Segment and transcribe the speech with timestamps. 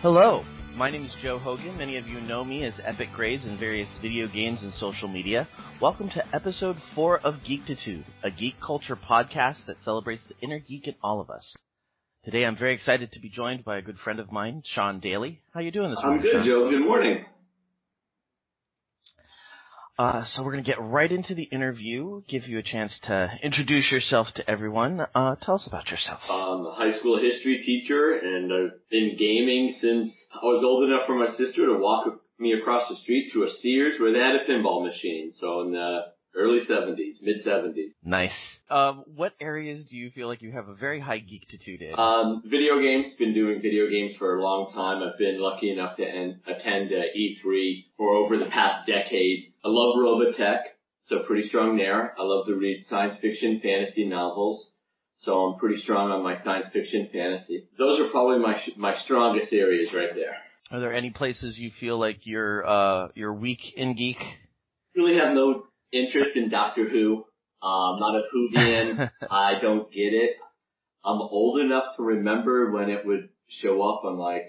[0.00, 0.44] Hello,
[0.76, 1.76] my name is Joe Hogan.
[1.76, 5.48] Many of you know me as Epic Grays in various video games and social media.
[5.80, 10.86] Welcome to episode 4 of Geektitude, a geek culture podcast that celebrates the inner geek
[10.86, 11.42] in all of us.
[12.24, 15.40] Today I'm very excited to be joined by a good friend of mine, Sean Daly.
[15.52, 16.20] How you doing this morning?
[16.20, 16.46] I'm good, Sean?
[16.46, 16.70] Joe.
[16.70, 17.24] Good morning.
[19.98, 23.28] Uh, so we're going to get right into the interview, give you a chance to
[23.42, 25.00] introduce yourself to everyone.
[25.12, 26.20] Uh, tell us about yourself.
[26.30, 31.02] I'm a high school history teacher, and I've been gaming since I was old enough
[31.06, 32.06] for my sister to walk
[32.38, 35.32] me across the street to a Sears where they had a pinball machine.
[35.40, 36.02] So in the
[36.38, 37.92] early 70s, mid 70s.
[38.04, 38.30] Nice.
[38.70, 41.98] Um, what areas do you feel like you have a very high geektitude in?
[41.98, 43.14] Um, video games.
[43.18, 45.02] Been doing video games for a long time.
[45.02, 49.52] I've been lucky enough to en- attend uh, E3 for over the past decade.
[49.64, 50.60] I love Robotech,
[51.08, 52.14] so pretty strong there.
[52.18, 54.64] I love to read science fiction, fantasy novels.
[55.22, 57.66] So I'm pretty strong on my science fiction, fantasy.
[57.76, 60.36] Those are probably my sh- my strongest areas right there.
[60.70, 64.18] Are there any places you feel like you're uh, you're weak in geek?
[64.94, 67.24] Really have no interest in Doctor Who.
[67.62, 69.10] I'm not a Whovian.
[69.30, 70.36] I don't get it.
[71.04, 73.28] I'm old enough to remember when it would
[73.62, 74.46] show up on like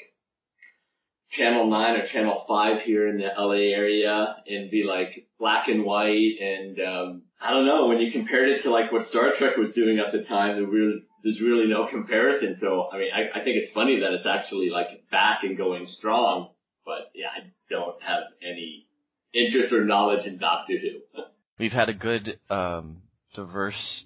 [1.31, 5.85] Channel 9 or Channel 5 here in the LA area and be like black and
[5.85, 9.55] white and um I don't know, when you compared it to like what Star Trek
[9.55, 12.57] was doing at the time, there really, there's really no comparison.
[12.59, 15.87] So, I mean, I, I think it's funny that it's actually like back and going
[15.87, 16.49] strong,
[16.85, 18.87] but yeah, I don't have any
[19.33, 21.21] interest or knowledge in Doctor Who.
[21.59, 23.01] We've had a good um,
[23.35, 24.05] diverse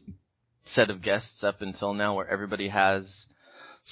[0.76, 3.04] set of guests up until now, where everybody has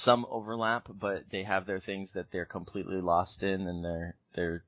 [0.04, 4.64] some overlap, but they have their things that they're completely lost in, and they're they're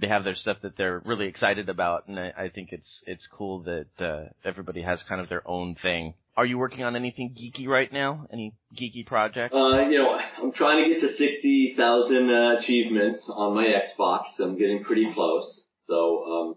[0.00, 3.26] they have their stuff that they're really excited about, and I, I think it's it's
[3.32, 6.14] cool that uh, everybody has kind of their own thing.
[6.36, 8.26] Are you working on anything geeky right now?
[8.32, 9.54] Any geeky projects?
[9.54, 14.24] Uh, you know, I'm trying to get to 60,000 uh, achievements on my Xbox.
[14.40, 15.60] I'm getting pretty close.
[15.86, 16.56] So, um,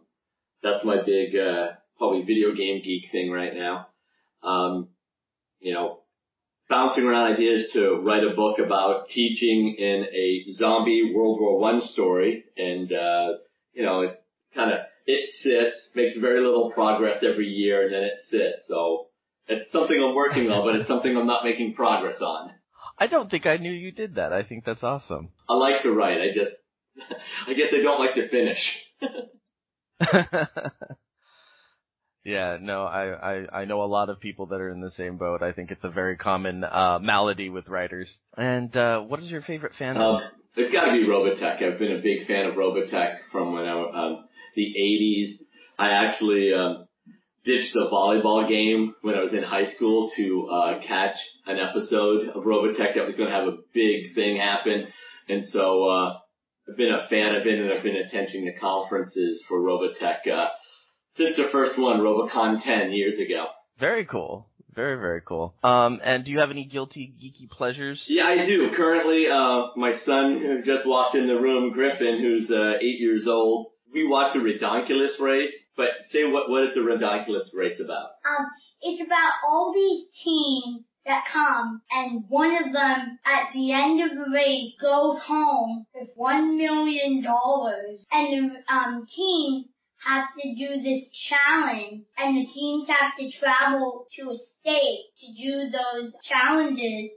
[0.63, 3.88] that's my big, uh, probably video game geek thing right now.
[4.44, 4.90] Um,
[5.59, 6.00] you know,
[6.69, 11.81] bouncing around ideas to write a book about teaching in a zombie World War One
[11.94, 13.28] story, and uh,
[13.73, 14.22] you know, it
[14.56, 18.68] kind of it sits, makes very little progress every year, and then it sits.
[18.68, 19.07] So
[19.47, 22.51] it's something I'm working on, but it's something I'm not making progress on.
[23.00, 24.34] I don't think I knew you did that.
[24.34, 25.29] I think that's awesome.
[25.47, 26.19] I like to write.
[26.19, 26.51] I just,
[27.47, 28.57] I guess I don't like to finish.
[32.23, 35.17] yeah, no, I, I I know a lot of people that are in the same
[35.17, 35.41] boat.
[35.41, 38.09] I think it's a very common uh malady with writers.
[38.35, 39.97] And uh what is your favorite fan?
[39.97, 40.21] Um,
[40.57, 41.63] it's got to be Robotech.
[41.63, 44.25] I've been a big fan of Robotech from when I um,
[44.55, 45.37] the 80s.
[45.77, 46.87] I actually um,
[47.45, 51.15] ditched the volleyball game when I was in high school to uh, catch
[51.45, 54.87] an episode of Robotech that was going to have a big thing happen,
[55.29, 56.26] and so uh, I've
[56.75, 60.47] been a fan of it, and I've been attending the conferences for Robotech uh,
[61.17, 63.45] since the first one, Robocon 10 years ago.
[63.79, 64.47] Very cool.
[64.73, 65.56] Very, very cool.
[65.63, 68.00] Um, and do you have any guilty geeky pleasures?
[68.07, 68.69] Yeah, I do.
[68.75, 73.23] Currently, uh, my son who just walked in the room, Griffin, who's uh, eight years
[73.27, 75.51] old, we watched the Ridonculous race.
[75.75, 78.09] But say what what is the Ridonculous race about?
[78.25, 78.45] Um,
[78.81, 84.18] it's about all these teams that come, and one of them at the end of
[84.18, 89.66] the race goes home with one million dollars, and the um teams
[90.06, 95.27] have to do this challenge, and the teams have to travel to a state to
[95.33, 97.12] do those challenges,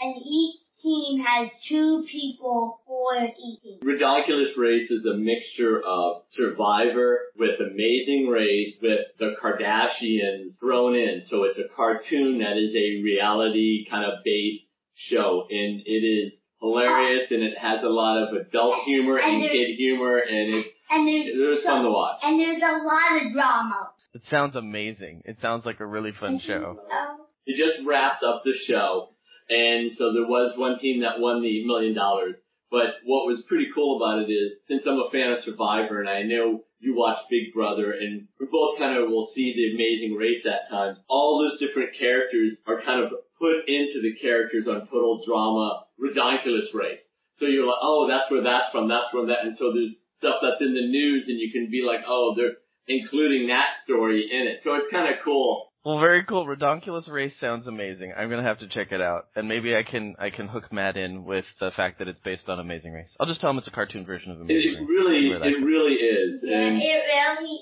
[0.00, 3.78] and each team has two people for each team.
[3.82, 11.22] Ridonculous race is a mixture of Survivor with Amazing Race with the Kardashians thrown in.
[11.30, 16.32] So it's a cartoon that is a reality kind of based show, and it is
[16.60, 20.68] hilarious, and it has a lot of adult humor and And kid humor, and it's
[20.90, 22.18] And there's it was so- fun to watch.
[22.22, 23.90] And there's a lot of drama.
[24.12, 25.22] It sounds amazing.
[25.24, 26.80] It sounds like a really fun show.
[26.90, 27.16] Oh.
[27.46, 29.10] They just wrapped up the show,
[29.50, 32.36] and so there was one team that won the million dollars.
[32.70, 36.08] But what was pretty cool about it is, since I'm a fan of Survivor, and
[36.08, 40.16] I know you watch Big Brother, and we both kind of will see the Amazing
[40.16, 40.98] Race at times.
[41.08, 46.70] All those different characters are kind of put into the characters on Total Drama, Ridiculous
[46.72, 47.02] Race.
[47.38, 50.38] So you're like, oh, that's where that's from, that's from that, and so there's stuff
[50.40, 54.46] that's in the news, and you can be like, oh, they're including that story in
[54.46, 54.60] it.
[54.62, 55.69] So it's kind of cool.
[55.84, 56.46] Well, very cool.
[56.46, 58.12] Ridonculous Race sounds amazing.
[58.16, 60.96] I'm gonna have to check it out, and maybe I can I can hook Matt
[60.98, 63.08] in with the fact that it's based on Amazing Race.
[63.18, 64.88] I'll just tell him it's a cartoon version of It, Amazing it Race.
[64.90, 65.62] really, See where it goes.
[65.64, 66.40] really is.
[66.42, 67.56] Yeah, it really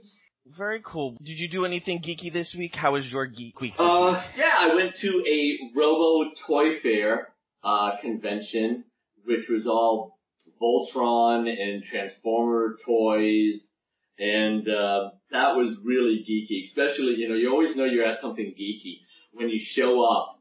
[0.58, 1.16] Very cool.
[1.22, 2.74] Did you do anything geeky this week?
[2.74, 4.36] How was your geek week this Uh, week?
[4.36, 7.28] yeah, I went to a Robo Toy Fair
[7.62, 8.84] uh, convention
[9.24, 10.18] which was all
[10.60, 13.60] Voltron and Transformer toys.
[14.20, 18.54] And, uh, that was really geeky, especially, you know, you always know you're at something
[18.58, 19.00] geeky
[19.32, 20.38] when you show up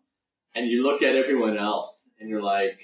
[0.53, 1.89] and you look at everyone else
[2.19, 2.77] and you're like,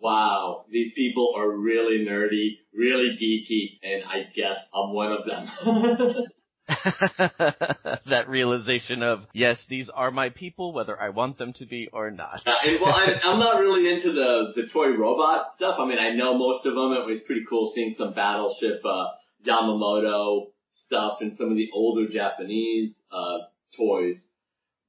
[0.00, 6.14] wow, these people are really nerdy, really geeky, and I guess I'm one of them.
[7.18, 12.12] that realization of yes, these are my people, whether I want them to be or
[12.12, 12.42] not.
[12.46, 15.76] Yeah, and, well, I, I'm not really into the the toy robot stuff.
[15.80, 16.92] I mean, I know most of them.
[16.92, 19.06] It was pretty cool seeing some Battleship uh,
[19.46, 20.48] Yamamoto
[20.86, 23.38] stuff and some of the older Japanese uh,
[23.76, 24.16] toys,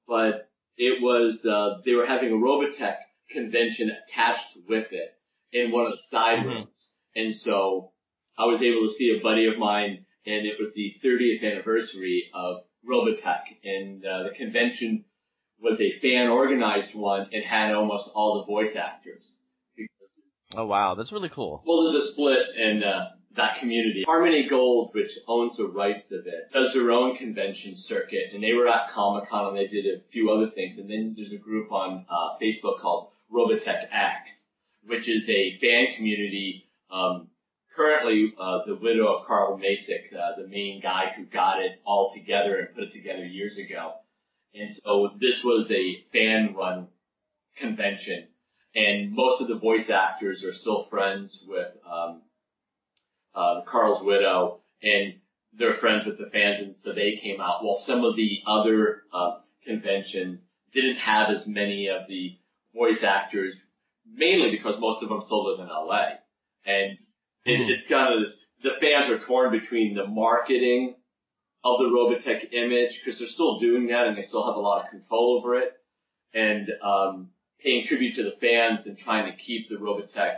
[0.08, 2.98] but it was uh, they were having a Robotech
[3.32, 5.14] convention attached with it
[5.54, 6.50] in one of the side mm-hmm.
[6.50, 6.70] rooms,
[7.16, 7.92] and so
[8.38, 12.26] I was able to see a buddy of mine and it was the 30th anniversary
[12.34, 15.06] of Robotech, and uh, the convention
[15.60, 19.24] was a fan organized one and had almost all the voice actors.
[20.56, 21.64] Oh wow, that's really cool.
[21.66, 24.04] Well, there's a split in uh, that community.
[24.06, 28.54] Harmony Gold, which owns the rights of it, does their own convention circuit, and they
[28.54, 30.78] were at Comic Con and they did a few other things.
[30.78, 34.30] And then there's a group on uh, Facebook called Robotech X,
[34.86, 37.28] which is a fan community um,
[37.76, 42.14] currently uh, the widow of Carl Macek, uh, the main guy who got it all
[42.14, 43.94] together and put it together years ago.
[44.54, 46.88] And so this was a fan-run
[47.58, 48.28] convention,
[48.76, 52.22] and most of the voice actors are still friends with um,
[53.36, 55.16] uh, Carl's widow, and
[55.58, 57.64] they're friends with the fans, and so they came out.
[57.64, 60.40] While some of the other uh, conventions
[60.74, 62.38] didn't have as many of the
[62.74, 63.56] voice actors,
[64.06, 66.22] mainly because most of them still live in LA,
[66.66, 66.98] and
[67.46, 67.70] it, mm.
[67.70, 70.96] It's kind of this, the fans are torn between the marketing
[71.64, 74.86] of the Robotech image because they're still doing that and they still have a lot
[74.86, 75.74] of control over it,
[76.34, 77.30] and um,
[77.64, 80.38] paying tribute to the fans and trying to keep the Robotech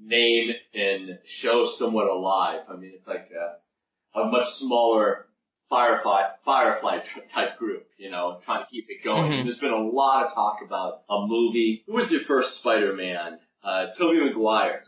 [0.00, 2.60] name and show somewhat alive.
[2.68, 5.26] I mean, it's like a, a much smaller
[5.68, 6.98] Firefly Firefly
[7.34, 9.32] type group, you know, trying to keep it going.
[9.32, 9.48] Mm-hmm.
[9.48, 11.82] There's been a lot of talk about a movie.
[11.86, 13.38] Who was your first Spider-Man?
[13.64, 14.84] Uh, Tobey Maguire.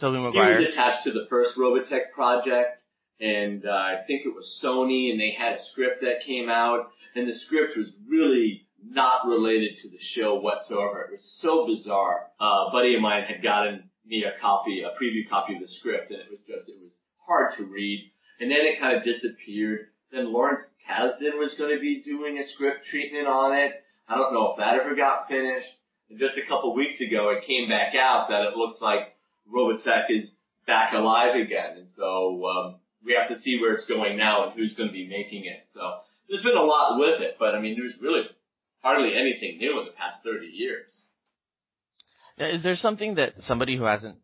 [0.00, 0.58] Tobey Maguire.
[0.58, 2.78] He was attached to the first Robotech project,
[3.20, 6.90] and uh, I think it was Sony, and they had a script that came out,
[7.16, 11.02] and the script was really not related to the show whatsoever.
[11.02, 12.26] It was so bizarre.
[12.40, 15.68] Uh, a buddy of mine had gotten me a copy, a preview copy of the
[15.78, 16.92] script, and it was just, it was
[17.26, 18.10] hard to read.
[18.40, 19.88] And then it kind of disappeared.
[20.10, 23.72] Then Lawrence Kasdan was going to be doing a script treatment on it.
[24.08, 25.70] I don't know if that ever got finished.
[26.10, 29.14] And just a couple weeks ago, it came back out that it looks like
[29.48, 30.28] Robotech is
[30.66, 31.78] back alive again.
[31.78, 34.92] And so, um, we have to see where it's going now and who's going to
[34.92, 35.66] be making it.
[35.74, 35.80] So
[36.28, 38.22] there's been a lot with it, but I mean, there's really
[38.80, 40.90] hardly anything new in the past 30 years.
[42.38, 44.16] Now, is there something that somebody who hasn't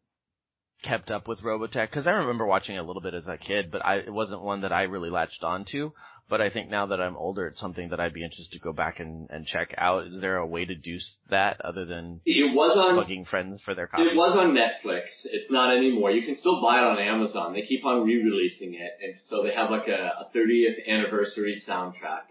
[0.83, 1.91] kept up with Robotech?
[1.91, 4.63] Because I remember watching a little bit as a kid, but I, it wasn't one
[4.63, 5.91] that I really latched onto.
[6.31, 8.75] But I think now that I'm older, it's something that I'd be interested to go
[8.75, 10.09] back and, and check out.
[10.09, 10.99] Is there a way to do
[11.31, 14.09] that other than it was on, bugging friends for their copies?
[14.13, 15.05] It was on Netflix.
[15.25, 16.11] It's not anymore.
[16.11, 17.55] You can still buy it on Amazon.
[17.55, 22.29] They keep on re-releasing it, and so they have like a, a 30th anniversary soundtrack.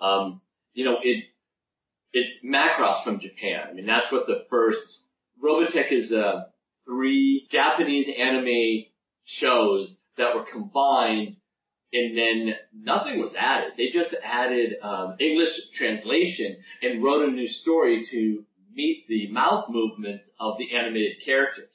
[0.00, 0.40] Um,
[0.72, 1.26] you know, it
[2.12, 3.68] it's Macross from Japan.
[3.70, 4.78] I mean, that's what the first
[5.42, 6.12] Robotech is.
[6.12, 6.44] Uh,
[6.86, 8.84] three Japanese anime
[9.24, 11.36] shows that were combined
[11.92, 13.72] and then nothing was added.
[13.76, 19.66] They just added um, English translation and wrote a new story to meet the mouth
[19.68, 21.70] movements of the animated characters.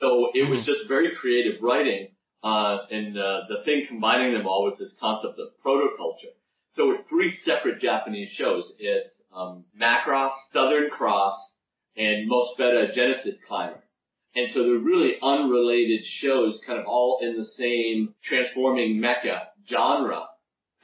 [0.00, 0.66] So it was hmm.
[0.66, 2.08] just very creative writing,
[2.42, 6.32] uh, and uh, the thing combining them all was this concept of protoculture.
[6.76, 8.64] So it's three separate Japanese shows.
[8.78, 11.38] It's um, Macross, Southern Cross,
[11.96, 13.82] and Mospeada Genesis Climber.
[14.34, 20.26] And so they're really unrelated shows, kind of all in the same transforming mecha genre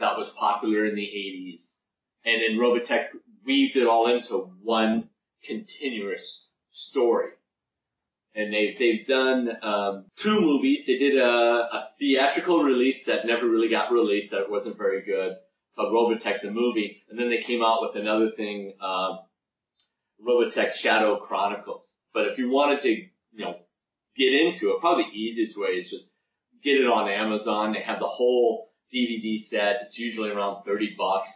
[0.00, 1.61] that was popular in the 80s.
[2.25, 3.06] And then Robotech
[3.44, 5.11] weaved it all into one
[5.46, 6.23] continuous
[6.73, 7.30] story.
[8.34, 10.80] And they've, they've done, um, two movies.
[10.87, 15.34] They did a, a theatrical release that never really got released, that wasn't very good,
[15.76, 17.02] called Robotech the movie.
[17.09, 19.21] And then they came out with another thing, um,
[20.26, 21.87] Robotech Shadow Chronicles.
[22.12, 23.57] But if you wanted to you know,
[24.16, 26.04] get into it, probably the easiest way is just
[26.62, 27.73] get it on Amazon.
[27.73, 29.87] They have the whole DVD set.
[29.87, 31.28] It's usually around 30 bucks.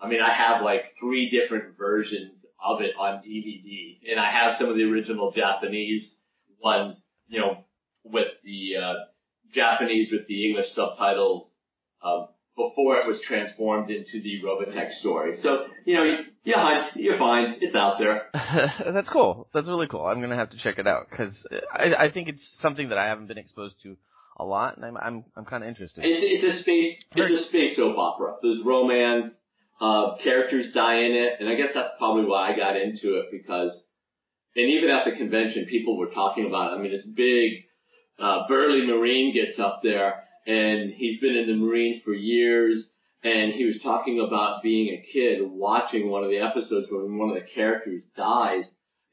[0.00, 2.32] I mean, I have like three different versions
[2.64, 6.08] of it on DVD and I have some of the original Japanese
[6.62, 6.96] ones,
[7.28, 7.64] you know,
[8.04, 8.94] with the, uh,
[9.54, 11.48] Japanese with the English subtitles,
[12.02, 12.28] um,
[12.68, 15.38] before it was transformed into the Robotech story.
[15.42, 18.28] So, you know, you, you hunt, you find, it's out there.
[18.92, 19.48] That's cool.
[19.54, 20.06] That's really cool.
[20.06, 21.34] I'm gonna have to check it out because
[21.72, 23.96] I, I think it's something that I haven't been exposed to
[24.38, 26.04] a lot, and I'm I'm, I'm kind of interested.
[26.04, 28.36] It's, it's a space, it's a space soap opera.
[28.42, 29.32] There's romance,
[29.80, 33.26] uh, characters die in it, and I guess that's probably why I got into it
[33.30, 33.72] because,
[34.56, 36.76] and even at the convention, people were talking about it.
[36.76, 37.64] I mean, this big,
[38.18, 42.84] uh, burly Marine gets up there, and he's been in the Marines for years,
[43.22, 47.30] and he was talking about being a kid watching one of the episodes when one
[47.30, 48.64] of the characters dies,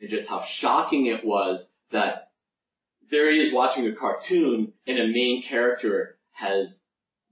[0.01, 2.29] and just how shocking it was that
[3.12, 6.67] there he is watching a cartoon, and a main character has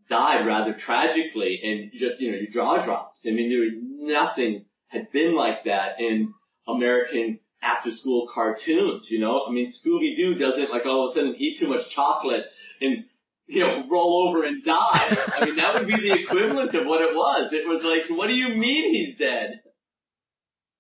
[0.10, 3.20] died rather tragically, and just, you know, your jaw drops.
[3.26, 6.34] I mean, there was nothing had been like that in
[6.68, 9.46] American after school cartoons, you know?
[9.48, 12.46] I mean, Scooby Doo doesn't like all of a sudden eat too much chocolate
[12.82, 13.06] and,
[13.48, 15.16] you know, roll over and die.
[15.40, 17.50] I mean, that would be the equivalent of what it was.
[17.54, 19.62] It was like, what do you mean he's dead?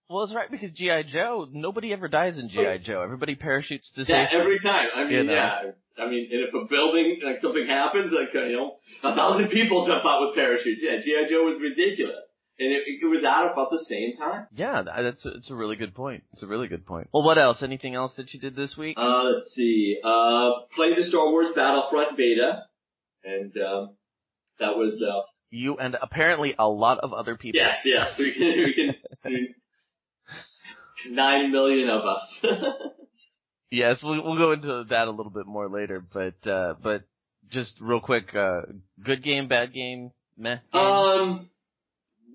[0.09, 3.01] Well, it's right because GI Joe, nobody ever dies in GI Joe.
[3.01, 4.37] Everybody parachutes to Yeah, safety.
[4.37, 4.87] every time.
[4.95, 5.33] I mean, You know.
[5.33, 5.61] yeah.
[5.99, 9.49] I mean, and if a building, like something happens, like, uh, you know, a thousand
[9.49, 10.79] people jump out with parachutes.
[10.83, 11.27] Yeah, G.I.
[11.29, 12.23] Joe was ridiculous.
[12.59, 14.47] And it, it was out about the same time.
[14.55, 16.23] Yeah, that- that's a, it's a really good point.
[16.33, 17.07] It's a really good point.
[17.13, 17.57] Well, what else?
[17.61, 18.97] Anything else that you did this week?
[18.99, 19.99] Uh, let's see.
[20.03, 22.63] Uh, played the Star Wars Battlefront beta.
[23.23, 23.95] And, um,
[24.59, 25.21] that was, uh,
[25.51, 27.59] You and apparently a lot of other people.
[27.61, 29.53] yes, yes, we can, we can, I mean,
[31.11, 32.21] nine million of us.
[33.69, 37.01] Yes, we'll, we'll go into that a little bit more later, but uh, but
[37.51, 38.61] just real quick, uh,
[39.03, 40.59] good game, bad game, meh.
[40.71, 40.81] Game?
[40.81, 41.49] Um,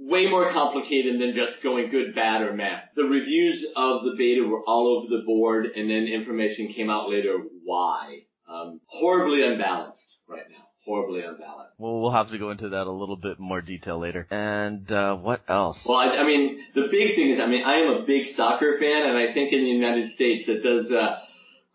[0.08, 2.80] way more complicated than just going good, bad, or meh.
[2.96, 7.08] The reviews of the beta were all over the board, and then information came out
[7.08, 8.20] later why.
[8.48, 10.64] Um, horribly unbalanced right now.
[10.84, 11.74] Horribly unbalanced.
[11.78, 14.26] well, we'll have to go into that a little bit more detail later.
[14.30, 15.78] And uh, what else?
[15.86, 18.78] Well, I, I mean, the big thing is, I mean, I am a big soccer
[18.80, 21.20] fan, and I think in the United States that does uh,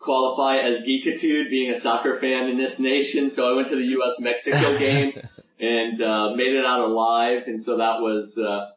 [0.02, 3.32] qualify as geekitude, being a soccer fan in this nation.
[3.34, 4.16] So I went to the U.S.
[4.20, 5.14] Mexico game
[5.60, 8.72] and uh, made it out alive, and so that was, uh,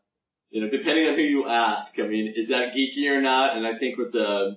[0.50, 3.56] you know, depending on who you ask, I mean, is that geeky or not?
[3.56, 4.56] And I think with the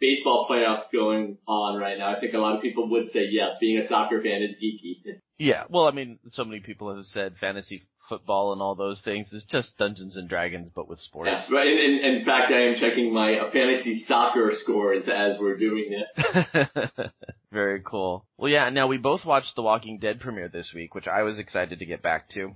[0.00, 3.56] baseball playoffs going on right now, I think a lot of people would say yes,
[3.60, 5.18] being a soccer fan is geeky.
[5.38, 9.28] yeah, well, I mean, so many people have said fantasy football and all those things.
[9.32, 11.30] It's just Dungeons and Dragons, but with sports.
[11.32, 11.66] Yes, right.
[11.66, 16.88] In, in, fact, I am checking my uh, fantasy soccer scores as we're doing this.
[17.52, 18.26] Very cool.
[18.36, 18.68] Well, yeah.
[18.70, 21.86] Now we both watched The Walking Dead premiere this week, which I was excited to
[21.86, 22.54] get back to.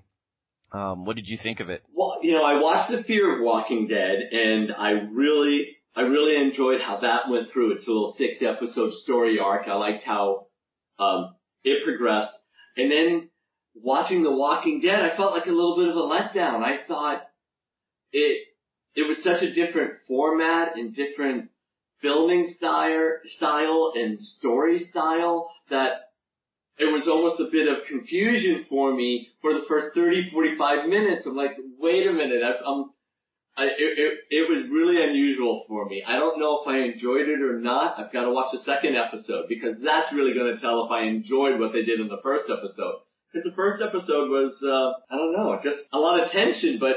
[0.72, 1.82] Um, what did you think of it?
[1.92, 5.66] Well, you know, I watched The Fear of Walking Dead, and I really,
[5.96, 9.66] I really enjoyed how that went through its little six episode story arc.
[9.66, 10.46] I liked how
[10.98, 12.32] um, it progressed,
[12.76, 13.29] and then
[13.82, 16.62] watching The Walking Dead, I felt like a little bit of a letdown.
[16.62, 17.22] I thought
[18.12, 18.46] it
[18.94, 21.50] it was such a different format and different
[22.02, 26.10] filming style, style and story style that
[26.78, 31.22] it was almost a bit of confusion for me for the first 30, 45 minutes.
[31.26, 32.90] I'm like, wait a minute, I, I'm,
[33.56, 36.02] I, it, it, it was really unusual for me.
[36.06, 37.98] I don't know if I enjoyed it or not.
[37.98, 41.02] I've got to watch the second episode because that's really going to tell if I
[41.02, 43.04] enjoyed what they did in the first episode.
[43.32, 46.96] Because the first episode was, uh, I don't know, just a lot of tension, but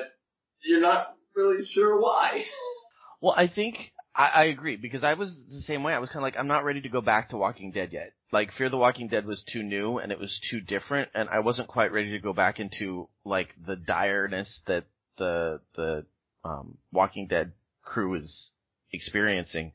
[0.66, 2.44] you're not really sure why.
[3.22, 3.78] Well, I think
[4.14, 5.94] I, I agree because I was the same way.
[5.94, 8.12] I was kind of like, I'm not ready to go back to Walking Dead yet.
[8.34, 11.40] Like Fear the Walking Dead was too new and it was too different, and I
[11.40, 14.86] wasn't quite ready to go back into like the direness that
[15.18, 16.06] the the
[16.44, 18.50] um, Walking Dead crew is
[18.92, 19.72] experiencing.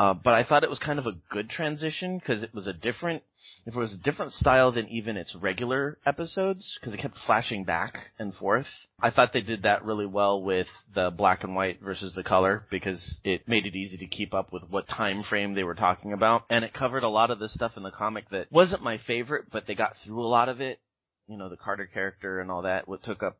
[0.00, 2.72] Uh, but I thought it was kind of a good transition because it was a
[2.72, 3.22] different,
[3.66, 7.64] if it was a different style than even its regular episodes because it kept flashing
[7.64, 8.64] back and forth.
[9.02, 12.64] I thought they did that really well with the black and white versus the color
[12.70, 16.14] because it made it easy to keep up with what time frame they were talking
[16.14, 16.44] about.
[16.48, 19.48] And it covered a lot of the stuff in the comic that wasn't my favorite,
[19.52, 20.80] but they got through a lot of it.
[21.28, 23.36] You know, the Carter character and all that, what took up,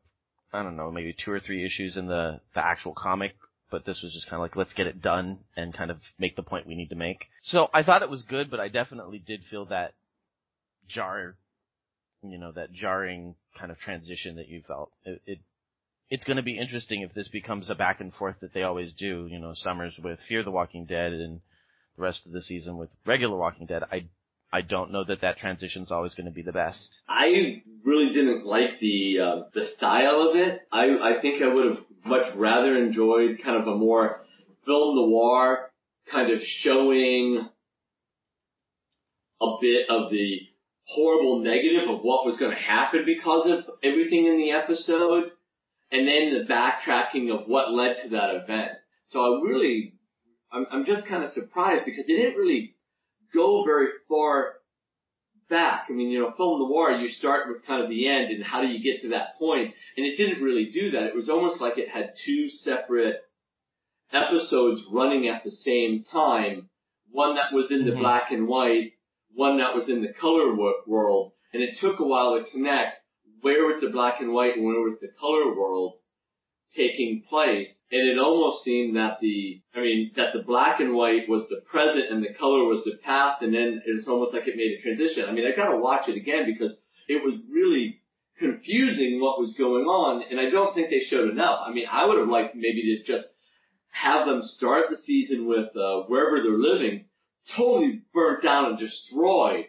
[0.53, 3.33] I don't know, maybe two or three issues in the, the actual comic
[3.71, 6.35] but this was just kind of like let's get it done and kind of make
[6.35, 7.25] the point we need to make.
[7.43, 9.93] So I thought it was good, but I definitely did feel that
[10.93, 11.35] jar,
[12.21, 14.91] you know, that jarring kind of transition that you felt.
[15.05, 15.39] It, it
[16.09, 18.91] it's going to be interesting if this becomes a back and forth that they always
[18.97, 19.27] do.
[19.31, 21.39] You know, summers with Fear the Walking Dead and
[21.95, 23.83] the rest of the season with regular Walking Dead.
[23.91, 24.05] I
[24.53, 26.89] I don't know that that transition's always going to be the best.
[27.07, 30.59] I really didn't like the uh, the style of it.
[30.71, 34.21] I I think I would have much rather enjoyed kind of a more
[34.65, 35.71] film noir
[36.11, 37.47] kind of showing
[39.41, 40.39] a bit of the
[40.85, 45.31] horrible negative of what was going to happen because of everything in the episode,
[45.91, 48.71] and then the backtracking of what led to that event.
[49.09, 49.93] So I really,
[50.51, 52.75] I'm, I'm just kind of surprised because they didn't really
[53.33, 54.53] go very far
[55.51, 55.85] back.
[55.89, 58.61] I mean, you know, film noir, you start with kind of the end and how
[58.61, 59.75] do you get to that point?
[59.97, 61.03] and it didn't really do that.
[61.03, 63.21] It was almost like it had two separate
[64.11, 66.69] episodes running at the same time.
[67.11, 68.01] One that was in the mm-hmm.
[68.01, 68.93] black and white,
[69.33, 70.55] one that was in the color
[70.87, 72.97] world, and it took a while to connect
[73.41, 75.95] where was the black and white and where was the color world
[76.75, 77.69] taking place.
[77.91, 81.61] And it almost seemed that the, I mean, that the black and white was the
[81.69, 84.81] present and the color was the past, and then it's almost like it made a
[84.81, 85.25] transition.
[85.27, 86.71] I mean, I gotta watch it again because
[87.09, 88.01] it was really
[88.39, 91.59] confusing what was going on, and I don't think they showed enough.
[91.67, 93.27] I mean, I would have liked maybe to just
[93.91, 97.05] have them start the season with uh, wherever they're living
[97.57, 99.65] totally burnt down and destroyed,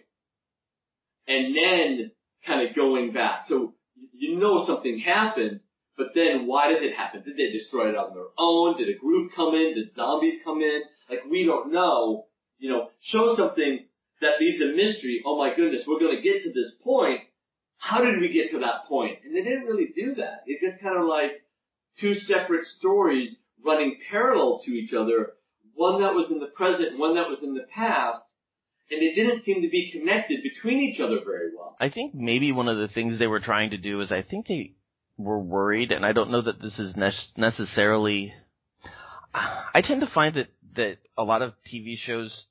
[1.27, 2.11] and then
[2.47, 3.45] kind of going back.
[3.49, 3.75] So
[4.13, 5.61] you know something happened,
[5.97, 7.23] but then why did it happen?
[7.23, 8.79] Did they destroy it on their own?
[8.79, 9.75] Did a group come in?
[9.75, 10.83] Did zombies come in?
[11.09, 12.27] Like we don't know.
[12.59, 13.85] You know, show something
[14.21, 15.23] that leaves a mystery.
[15.27, 17.21] Oh my goodness, we're going to get to this point.
[17.77, 19.19] How did we get to that point?
[19.25, 20.45] And they didn't really do that.
[20.47, 21.43] It's just kind of like
[22.01, 23.35] two separate stories
[23.65, 25.33] running parallel to each other,
[25.75, 28.21] one that was in the present, one that was in the past,
[28.91, 31.77] and they didn't seem to be connected between each other very well.
[31.81, 34.47] I think maybe one of the things they were trying to do is I think
[34.47, 34.75] they
[35.25, 38.35] were worried, and I don't know that this is ne- necessarily.
[39.35, 42.47] I tend to find that that a lot of TV shows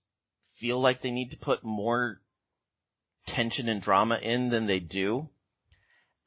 [0.59, 2.21] feel like they need to put more
[3.27, 5.27] tension and drama in than they do.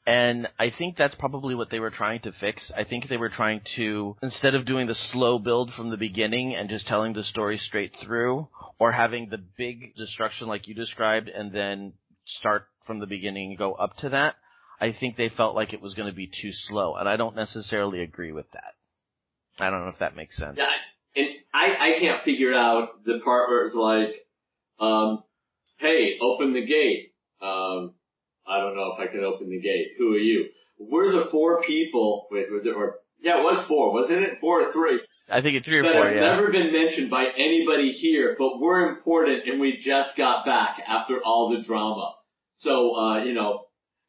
[0.06, 2.62] And I think that's probably what they were trying to fix.
[2.76, 6.54] I think they were trying to, instead of doing the slow build from the beginning
[6.54, 11.28] and just telling the story straight through, or having the big destruction like you described
[11.28, 11.94] and then
[12.38, 14.34] start from the beginning and go up to that,
[14.80, 16.96] I think they felt like it was going to be too slow.
[16.96, 18.74] And I don't necessarily agree with that.
[19.58, 20.56] I don't know if that makes sense.
[20.58, 20.66] Yeah,
[21.16, 24.26] and I, I can't figure out the part where it's like,
[24.80, 25.22] um,
[25.78, 27.12] hey, open the gate.
[27.40, 27.94] Um,
[28.46, 29.92] I don't know if I can open the gate.
[29.98, 30.46] Who are you?
[30.78, 32.26] We're the four people.
[32.30, 34.38] Wait, was it or yeah, it was four, wasn't it?
[34.40, 35.00] Four or three.
[35.30, 36.04] I think it's three or four.
[36.04, 36.20] That yeah.
[36.20, 41.20] never been mentioned by anybody here, but we're important, and we just got back after
[41.24, 42.12] all the drama.
[42.60, 43.62] So uh, you know,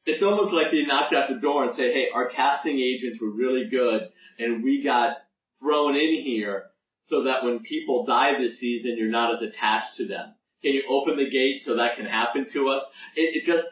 [0.06, 3.32] it's almost like they knocked at the door and say, "Hey, our casting agents were
[3.32, 5.18] really good, and we got
[5.60, 6.66] thrown in here
[7.10, 10.84] so that when people die this season, you're not as attached to them." Can you
[10.90, 12.84] open the gate so that can happen to us?
[13.16, 13.68] It, it just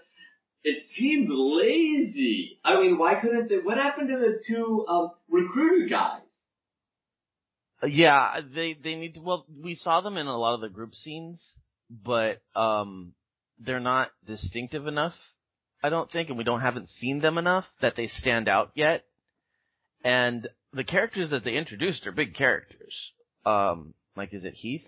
[0.64, 2.60] it seems lazy.
[2.64, 3.58] I mean, why couldn't they?
[3.58, 6.22] What happened to the two um, recruiter guys?
[7.82, 9.22] Uh, yeah, they they need to.
[9.22, 11.42] Well, we saw them in a lot of the group scenes,
[11.90, 13.14] but um,
[13.60, 15.16] they're not distinctive enough.
[15.84, 19.04] I don't think, and we don't haven't seen them enough that they stand out yet.
[20.04, 22.94] And the characters that they introduced are big characters.
[23.46, 24.86] Um, like, is it Heath?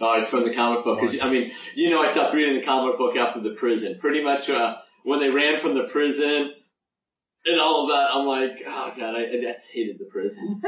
[0.00, 1.00] Oh, it's from the comic book.
[1.00, 3.98] Cause, I mean, you know, I stopped reading the comic book after the prison.
[4.00, 6.52] Pretty much, uh, when they ran from the prison
[7.46, 10.62] and all of that, I'm like, oh god, I, I hated the prison.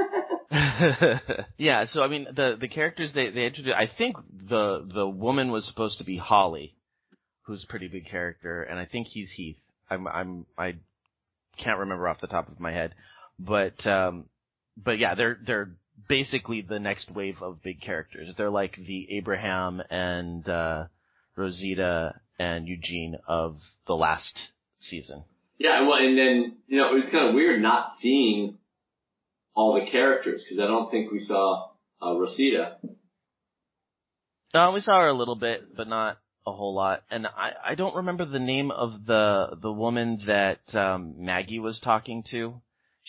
[1.59, 4.17] yeah, so I mean, the the characters they they introduced, I think
[4.49, 6.76] the the woman was supposed to be Holly,
[7.47, 9.57] who's a pretty big character, and I think he's Heath.
[9.89, 10.75] I'm I'm I
[11.63, 12.95] can't remember off the top of my head,
[13.39, 14.27] but um,
[14.77, 15.71] but yeah, they're they're
[16.09, 18.29] basically the next wave of big characters.
[18.37, 20.85] They're like the Abraham and uh,
[21.37, 24.35] Rosita and Eugene of the last
[24.81, 25.25] season.
[25.59, 28.59] Yeah, well, and then you know it was kind of weird not seeing
[29.55, 31.71] all the characters because I don't think we saw
[32.03, 32.77] uh, Rosita.
[34.53, 37.03] No, we saw her a little bit, but not a whole lot.
[37.11, 41.79] And I I don't remember the name of the the woman that um, Maggie was
[41.81, 42.61] talking to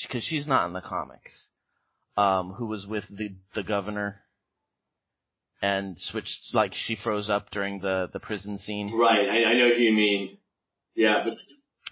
[0.02, 1.32] because she's not in the comics.
[2.18, 4.22] Um, who was with the the governor
[5.62, 8.92] and switched like she froze up during the the prison scene.
[8.94, 10.38] Right, I, I know who you mean.
[10.96, 11.34] Yeah, but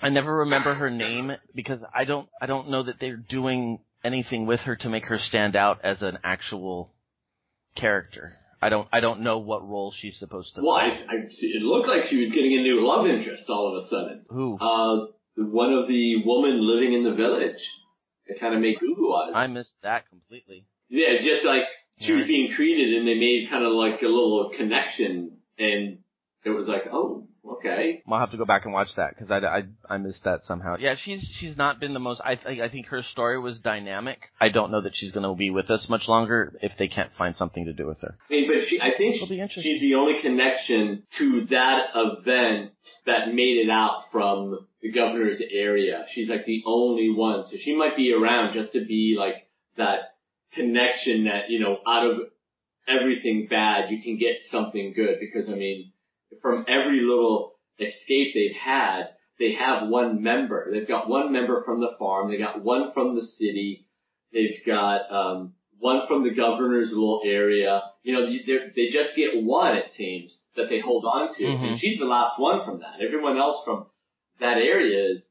[0.01, 4.45] I never remember her name because I don't I don't know that they're doing anything
[4.45, 6.91] with her to make her stand out as an actual
[7.75, 8.33] character.
[8.61, 10.61] I don't I don't know what role she's supposed to.
[10.61, 13.85] Well, I, I, it looked like she was getting a new love interest all of
[13.85, 14.25] a sudden.
[14.29, 14.57] Who?
[14.59, 17.61] Uh, one of the woman living in the village.
[18.27, 19.33] It kind of made goo goo eyes.
[19.35, 20.65] I missed that completely.
[20.89, 21.63] Yeah, just like
[21.99, 25.99] she was being treated and they made kind of like a little connection and
[26.43, 28.01] it was like, oh, Okay.
[28.09, 29.63] I'll have to go back and watch that because I, I
[29.95, 30.77] I missed that somehow.
[30.79, 32.21] Yeah, she's she's not been the most.
[32.23, 34.19] I think I think her story was dynamic.
[34.41, 37.11] I don't know that she's going to be with us much longer if they can't
[37.17, 38.17] find something to do with her.
[38.29, 39.63] I mean, but she, I think It'll be interesting.
[39.63, 42.71] she's the only connection to that event
[43.05, 46.05] that made it out from the governor's area.
[46.13, 49.35] She's like the only one, so she might be around just to be like
[49.77, 50.15] that
[50.53, 52.17] connection that you know out of
[52.87, 55.91] everything bad you can get something good because I mean
[56.41, 60.69] from every little escape they've had, they have one member.
[60.71, 62.31] They've got one member from the farm.
[62.31, 63.87] They got one from the city.
[64.31, 67.81] They've got um, one from the governor's little area.
[68.03, 68.39] You know, they
[68.75, 71.43] they just get one, it seems, that they hold on to.
[71.43, 71.67] Mhm.
[71.71, 73.01] And she's the last one from that.
[73.05, 73.87] Everyone else from
[74.39, 75.21] that area is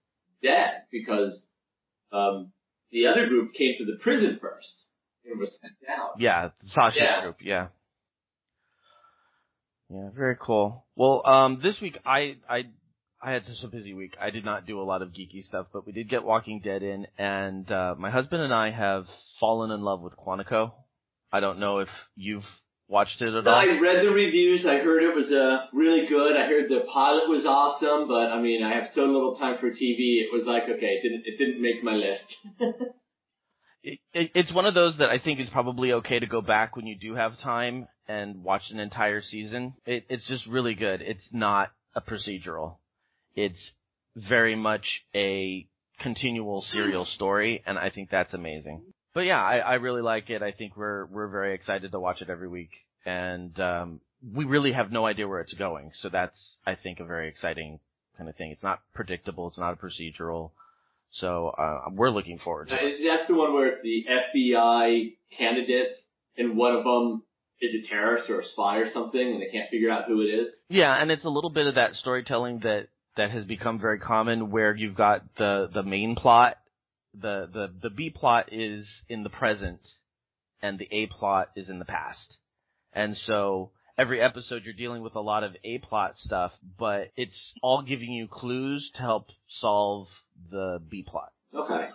[0.42, 1.40] dead because
[2.12, 2.52] um,
[2.90, 4.68] the other group came to the prison first
[5.24, 6.10] and was sent down.
[6.18, 7.22] Yeah, Sasha's Yeah.
[7.22, 7.36] group.
[7.40, 7.68] Yeah.
[9.94, 10.84] Yeah, very cool.
[10.96, 12.64] Well, um, this week I I
[13.22, 14.16] I had such a busy week.
[14.20, 16.82] I did not do a lot of geeky stuff, but we did get Walking Dead
[16.82, 19.06] in, and uh, my husband and I have
[19.38, 20.72] fallen in love with Quantico.
[21.32, 22.42] I don't know if you've
[22.88, 23.54] watched it at all.
[23.54, 24.66] I read the reviews.
[24.66, 26.36] I heard it was uh, really good.
[26.36, 29.70] I heard the pilot was awesome, but I mean, I have so little time for
[29.70, 30.22] TV.
[30.24, 32.24] It was like, okay, it didn't it didn't make my list.
[33.84, 36.74] it, it, it's one of those that I think is probably okay to go back
[36.74, 39.74] when you do have time and watch an entire season.
[39.86, 41.00] It, it's just really good.
[41.02, 42.76] It's not a procedural.
[43.34, 43.58] It's
[44.16, 45.66] very much a
[46.00, 48.82] continual serial story, and I think that's amazing.
[49.14, 50.42] But yeah, I, I really like it.
[50.42, 52.70] I think we're we're very excited to watch it every week,
[53.06, 54.00] and um,
[54.34, 55.92] we really have no idea where it's going.
[56.00, 57.78] So that's I think a very exciting
[58.16, 58.50] kind of thing.
[58.50, 59.48] It's not predictable.
[59.48, 60.50] It's not a procedural.
[61.12, 62.96] So uh, we're looking forward to it.
[63.06, 66.00] That's the one where the FBI candidates,
[66.36, 67.22] and one of them
[67.72, 70.48] a terrorist or a spy or something, and they can't figure out who it is.
[70.68, 74.50] Yeah, and it's a little bit of that storytelling that that has become very common,
[74.50, 76.56] where you've got the the main plot,
[77.14, 79.80] the the the B plot is in the present,
[80.60, 82.36] and the A plot is in the past,
[82.92, 87.54] and so every episode you're dealing with a lot of A plot stuff, but it's
[87.62, 89.28] all giving you clues to help
[89.60, 90.08] solve
[90.50, 91.32] the B plot.
[91.54, 91.88] Okay.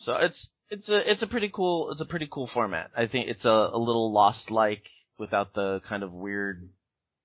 [0.00, 2.90] So it's it's a it's a pretty cool it's a pretty cool format.
[2.96, 4.82] I think it's a, a little lost like
[5.18, 6.68] without the kind of weird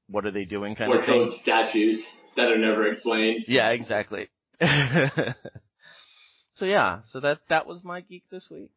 [0.10, 1.40] what are they doing kind Or of thing.
[1.44, 2.00] statues
[2.36, 3.46] that are never explained.
[3.48, 4.28] Yeah, exactly.
[6.56, 8.72] so yeah, so that that was my geek this week.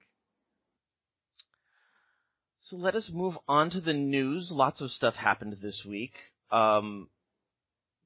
[2.68, 4.48] So let us move on to the news.
[4.51, 6.12] Lots of stuff happened this week.
[6.51, 7.09] Um,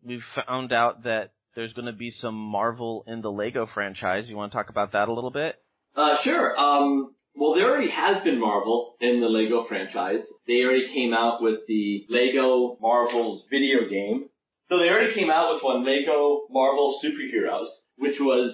[0.05, 4.25] we found out that there's going to be some Marvel in the Lego franchise.
[4.29, 5.57] You want to talk about that a little bit?
[5.95, 6.59] Uh, sure.
[6.59, 10.21] Um, well, there already has been Marvel in the Lego franchise.
[10.47, 14.29] They already came out with the Lego Marvel's video game.
[14.69, 18.53] So they already came out with one, Lego Marvel Superheroes, which was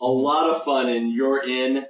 [0.00, 0.88] a lot of fun.
[0.88, 1.84] And you're in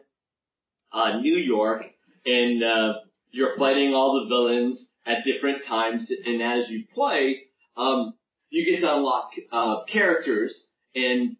[0.93, 1.85] uh, New York,
[2.25, 2.95] and uh,
[3.31, 6.11] you're fighting all the villains at different times.
[6.25, 7.43] And as you play,
[7.77, 8.15] um,
[8.49, 10.55] you get to unlock uh, characters,
[10.95, 11.37] and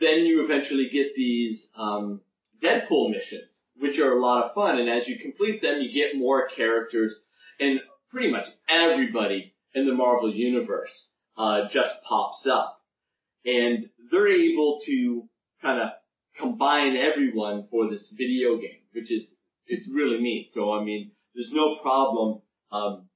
[0.00, 2.20] then you eventually get these um,
[2.62, 3.51] Deadpool missions,
[3.82, 4.78] which are a lot of fun.
[4.78, 7.12] And as you complete them, you get more characters,
[7.58, 7.80] and
[8.12, 10.90] pretty much everybody in the Marvel universe
[11.36, 12.80] uh, just pops up,
[13.44, 15.24] and they're able to
[15.60, 15.88] kind of
[16.38, 19.22] combine everyone for this video game, which is
[19.66, 20.50] it's really neat.
[20.54, 23.08] So I mean, there's no problem um,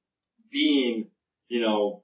[0.51, 1.09] being,
[1.47, 2.03] you know,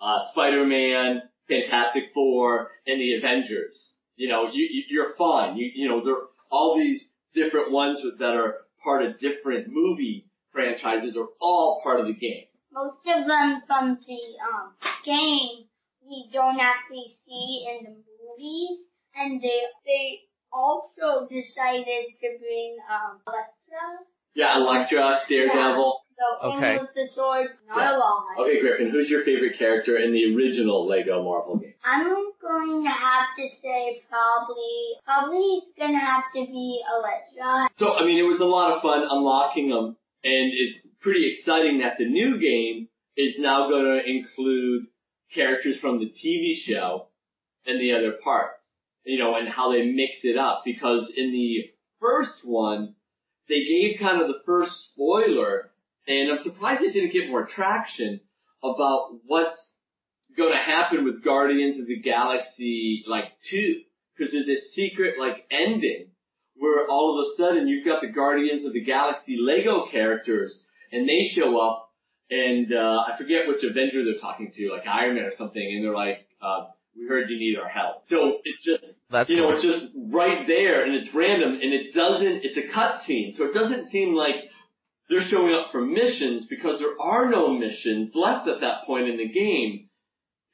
[0.00, 3.88] uh, Spider-Man, Fantastic Four, and the Avengers.
[4.16, 5.58] You know, you, you you're fine.
[5.58, 6.14] You you know, there
[6.50, 7.02] all these
[7.34, 12.44] different ones that are part of different movie franchises are all part of the game.
[12.72, 14.72] Most of them from the um,
[15.04, 15.66] game
[16.02, 18.78] we don't actually see in the movies,
[19.14, 20.20] and they they
[20.52, 24.06] also decided to bring um, Elektra.
[24.34, 25.99] Yeah, Elektra, Daredevil.
[26.20, 26.74] So Okay.
[26.74, 27.96] in with the sword, not Yeah.
[27.96, 28.38] alive.
[28.40, 31.72] Okay, Griffin, who's your favorite character in the original Lego Marvel game?
[31.82, 37.70] I'm going to have to say probably probably it's gonna have to be Elektra.
[37.78, 41.78] So, I mean, it was a lot of fun unlocking them, and it's pretty exciting
[41.78, 44.88] that the new game is now going to include
[45.34, 47.08] characters from the TV show
[47.64, 48.60] and the other parts,
[49.04, 50.62] you know, and how they mix it up.
[50.66, 52.94] Because in the first one,
[53.48, 55.69] they gave kind of the first spoiler,
[56.06, 58.20] and I'm surprised it didn't get more traction
[58.62, 59.58] about what's
[60.36, 63.80] going to happen with Guardians of the Galaxy, like, 2.
[64.16, 66.08] Because there's this secret, like, ending
[66.60, 70.54] where all of a sudden you've got the Guardians of the Galaxy Lego characters,
[70.92, 71.88] and they show up,
[72.30, 75.82] and uh, I forget which Avenger they're talking to, like Iron Man or something, and
[75.82, 78.02] they're like, uh, we heard you need our help.
[78.10, 79.56] So it's just, That's you know, cool.
[79.56, 83.36] it's just right there and it's random and it doesn't, it's a cutscene.
[83.38, 84.34] So it doesn't seem like
[85.10, 89.16] they're showing up for missions because there are no missions left at that point in
[89.18, 89.88] the game.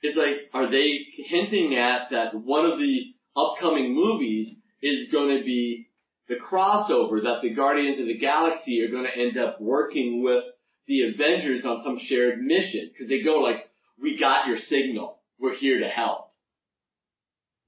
[0.03, 3.01] It's like, are they hinting at that one of the
[3.37, 4.49] upcoming movies
[4.83, 5.89] is going to be
[6.29, 10.43] the crossover that the Guardians of the Galaxy are going to end up working with
[10.89, 13.69] the Avengers on some shared mission because they go like,
[14.01, 15.21] "We got your signal.
[15.39, 16.31] We're here to help."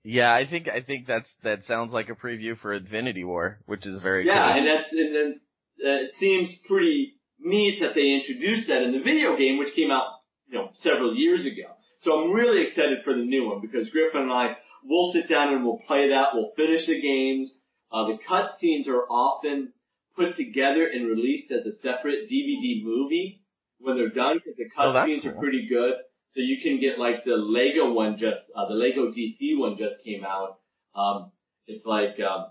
[0.04, 3.84] Yeah, I think I think that's that sounds like a preview for Infinity War, which
[3.86, 4.58] is very Yeah, cool.
[4.58, 5.40] and that's and then
[5.78, 10.06] it seems pretty neat that they introduced that in the video game, which came out
[10.48, 11.74] you know several years ago.
[12.02, 15.52] So I'm really excited for the new one because Griffin and I will sit down
[15.52, 16.28] and we'll play that.
[16.34, 17.50] We'll finish the games.
[17.90, 19.72] Uh, the cutscenes are often
[20.16, 23.42] put together and released as a separate DVD movie
[23.78, 25.30] when they're done because the Oh, cutscenes cool.
[25.32, 25.94] are pretty good.
[26.34, 30.02] So you can get like the Lego one just, uh, the Lego DC one just
[30.04, 30.58] came out.
[30.94, 31.32] Um,
[31.66, 32.46] it's like, um,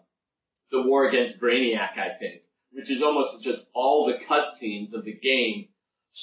[0.71, 2.41] the war against Brainiac, I think,
[2.77, 5.69] which is almost just all the cutscenes of the game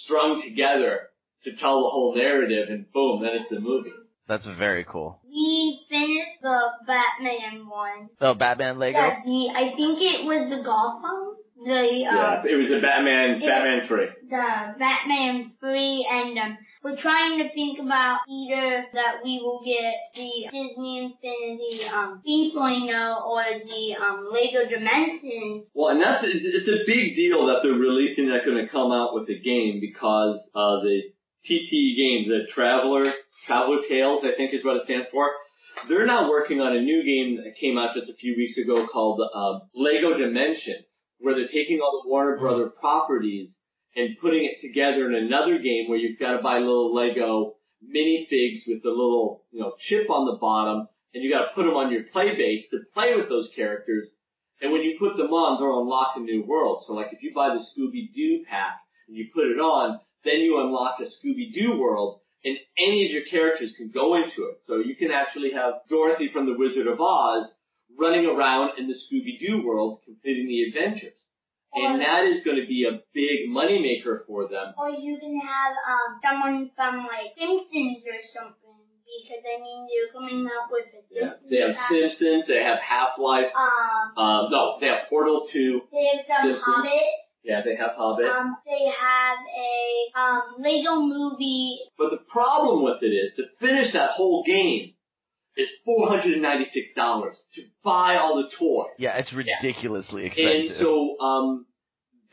[0.04, 1.10] strung together
[1.42, 3.90] to tell the whole narrative and boom, then it's a movie.
[4.28, 5.20] That's very cool.
[5.26, 8.08] We finished the Batman one.
[8.20, 8.96] Oh, Batman Lego.
[8.96, 11.36] Yeah, the, I think it was the Gotham.
[11.56, 13.48] The, Yeah, uh, it was a Batman, Yeah.
[13.62, 14.06] Batman 3.
[14.28, 19.94] the Batman 3 and um, we're trying to think about either that we will get
[20.14, 25.66] the Disney Infinity um 3.0 or the um Lego Dimensions.
[25.74, 28.90] Well, and that's it's, it's a big deal that they're releasing that going to come
[28.92, 31.02] out with the game because uh, the
[31.46, 33.12] TT games, the Traveler
[33.46, 35.30] Traveler Tales, I think is what it stands for.
[35.88, 38.86] They're now working on a new game that came out just a few weeks ago
[38.90, 40.86] called uh, Lego Dimensions,
[41.24, 43.50] where they're taking all the Warner Brother properties
[43.96, 48.60] and putting it together in another game where you've got to buy little Lego minifigs
[48.66, 51.74] with the little you know chip on the bottom, and you got to put them
[51.74, 54.08] on your play base to play with those characters.
[54.60, 56.84] And when you put them on, they'll unlock a new world.
[56.86, 60.40] So like if you buy the Scooby Doo pack and you put it on, then
[60.40, 64.58] you unlock a Scooby Doo world and any of your characters can go into it.
[64.66, 67.48] So you can actually have Dorothy from the Wizard of Oz
[67.98, 71.14] running around in the Scooby Doo world completing the adventures.
[71.74, 74.74] And that is going to be a big moneymaker for them.
[74.78, 80.12] Or you can have um someone from like Simpsons or something because I mean they're
[80.14, 81.34] coming out with a Yeah.
[81.50, 81.74] They have.
[81.90, 86.62] Simpsons, they have Half-Life, Um, um, no, they have Portal 2, they have some Simpsons.
[86.62, 87.10] Hobbit.
[87.42, 88.26] yeah, they have Hobbit.
[88.30, 89.74] Um, they have a
[90.14, 91.78] um Lego Movie.
[91.98, 94.94] But the problem with it is, to finish that whole game,
[95.56, 98.90] is $496 to buy all the toys.
[98.98, 100.76] Yeah, it's ridiculously And expensive.
[100.76, 101.66] And so, um,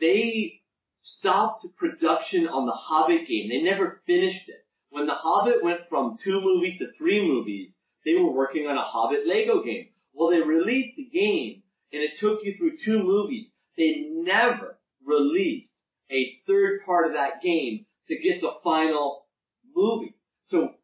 [0.00, 0.60] they
[1.02, 3.48] stopped production on the Hobbit game.
[3.48, 4.66] They never finished it.
[4.90, 7.72] When the Hobbit went from two movies to three movies,
[8.04, 9.88] they were working on a Hobbit Lego game.
[10.12, 13.46] Well, they released the game, and it took you through two movies.
[13.76, 15.70] They never released
[16.10, 19.26] a third part of that game to get the final
[19.74, 20.14] movie.
[20.48, 20.74] So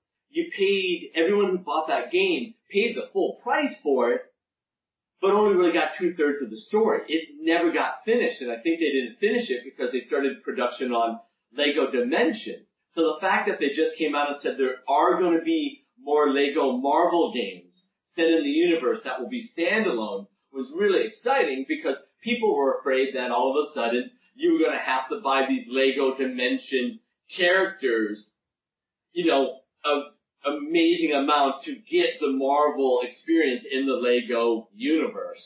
[0.59, 4.23] paid, everyone who bought that game paid the full price for it,
[5.21, 7.01] but only really got two thirds of the story.
[7.09, 10.93] It never got finished, and I think they didn't finish it because they started production
[10.93, 11.21] on
[11.57, 12.67] Lego Dimension.
[12.95, 15.87] So the fact that they just came out and said there are going to be
[16.01, 17.75] more Lego Marvel games
[18.17, 23.15] set in the universe that will be standalone was really exciting because people were afraid
[23.15, 27.01] that all of a sudden you were going to have to buy these Lego Dimension
[27.37, 28.25] characters,
[29.13, 30.03] you know, of
[30.47, 35.43] amazing amounts to get the Marvel experience in the Lego universe.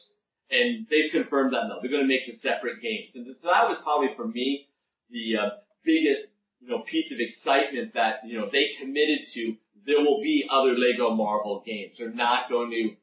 [0.50, 1.78] And they've confirmed that though.
[1.80, 3.12] they're going to make the separate games.
[3.14, 4.68] And so that was probably for me
[5.10, 5.50] the uh,
[5.84, 6.28] biggest,
[6.60, 9.56] you know, piece of excitement that you know they committed to.
[9.84, 11.94] There will be other Lego Marvel games.
[11.98, 12.94] They're not going to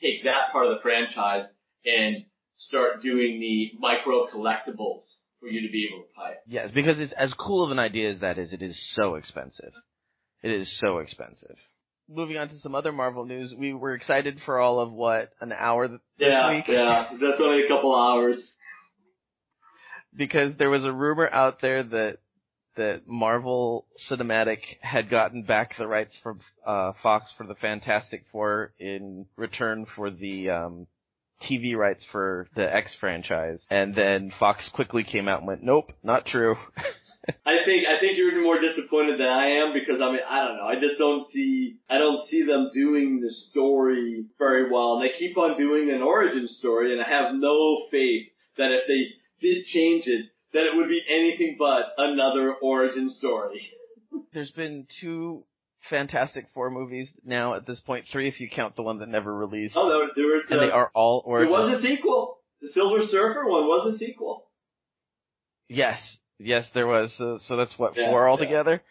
[0.00, 1.48] take that part of the franchise
[1.84, 2.24] and
[2.58, 5.02] start doing the micro collectibles
[5.40, 6.30] for you to be able to play.
[6.32, 6.38] It.
[6.46, 9.72] Yes, because it's as cool of an idea as that is, it is so expensive.
[10.42, 11.56] It is so expensive.
[12.08, 15.52] Moving on to some other Marvel news, we were excited for all of what an
[15.52, 18.38] hour th- this Yeah, week yeah, that's only a couple hours.
[20.16, 22.18] because there was a rumor out there that
[22.76, 28.72] that Marvel Cinematic had gotten back the rights from uh, Fox for the Fantastic Four
[28.78, 30.86] in return for the um,
[31.42, 35.90] TV rights for the X franchise, and then Fox quickly came out and went, "Nope,
[36.02, 36.56] not true."
[37.46, 40.56] I think I think you're more disappointed than I am because I mean I don't
[40.56, 45.04] know I just don't see I don't see them doing the story very well and
[45.04, 49.46] they keep on doing an origin story and I have no faith that if they
[49.46, 53.68] did change it that it would be anything but another origin story.
[54.32, 55.44] There's been two
[55.90, 57.80] Fantastic Four movies now at this.
[57.86, 59.74] Three if you count the one that never released.
[59.76, 60.44] Oh, there, there was.
[60.50, 62.38] and uh, they are all There It was a sequel.
[62.60, 64.48] The Silver Surfer one was a sequel.
[65.68, 65.98] Yes,
[66.38, 67.10] yes, there was.
[67.18, 68.30] So, so that's what Yeah, four yeah.
[68.30, 68.82] altogether.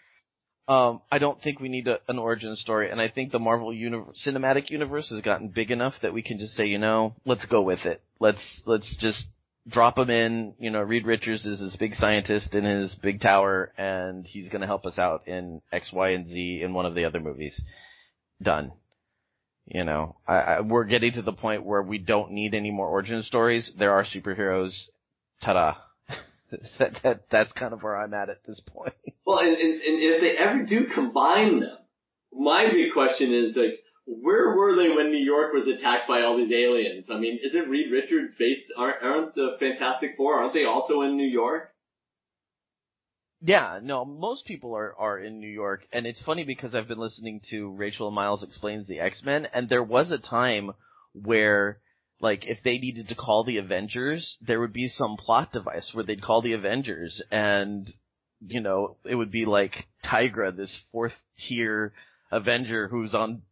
[0.67, 3.73] Um, I don't think we need a, an origin story, and I think the Marvel
[3.73, 7.45] universe, cinematic universe has gotten big enough that we can just say, you know, let's
[7.45, 8.01] go with it.
[8.19, 9.23] Let's let's just
[9.69, 10.55] drop him in.
[10.59, 14.59] You know, Reed Richards is this big scientist in his big tower, and he's going
[14.59, 17.53] to help us out in X, Y, and Z in one of the other movies.
[18.41, 18.73] Done.
[19.65, 22.87] You know, I, I, we're getting to the point where we don't need any more
[22.87, 23.69] origin stories.
[23.77, 24.71] There are superheroes.
[25.43, 25.75] Ta-da.
[26.79, 28.93] that, that that's kind of where I'm at at this point.
[29.25, 31.77] Well, and, and, and if they ever do combine them,
[32.31, 36.37] my big question is like, where were they when New York was attacked by all
[36.37, 37.07] these aliens?
[37.11, 38.71] I mean, isn't Reed Richards based?
[38.77, 40.39] Aren't, aren't the Fantastic Four?
[40.39, 41.71] Aren't they also in New York?
[43.41, 46.97] Yeah, no, most people are are in New York, and it's funny because I've been
[46.97, 50.71] listening to Rachel Miles explains the X Men, and there was a time
[51.13, 51.79] where.
[52.19, 56.03] Like if they needed to call the Avengers, there would be some plot device where
[56.03, 57.93] they'd call the Avengers, and
[58.39, 61.93] you know it would be like Tigra, this fourth tier
[62.31, 63.43] Avenger who's on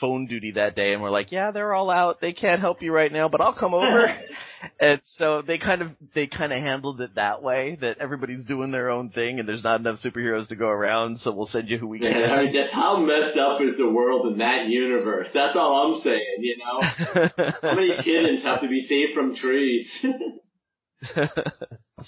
[0.00, 2.92] phone duty that day, and we're like, yeah, they're all out, they can't help you
[2.92, 4.06] right now, but I'll come over.
[4.80, 8.70] and so they kind of they kind of handled it that way that everybody's doing
[8.70, 11.78] their own thing and there's not enough superheroes to go around so we'll send you
[11.78, 14.66] who we Man, I mean, can just how messed up is the world in that
[14.68, 15.28] universe?
[15.34, 16.36] That's all I'm saying.
[16.38, 16.80] You know,
[17.62, 19.86] how many kittens have to be saved from trees?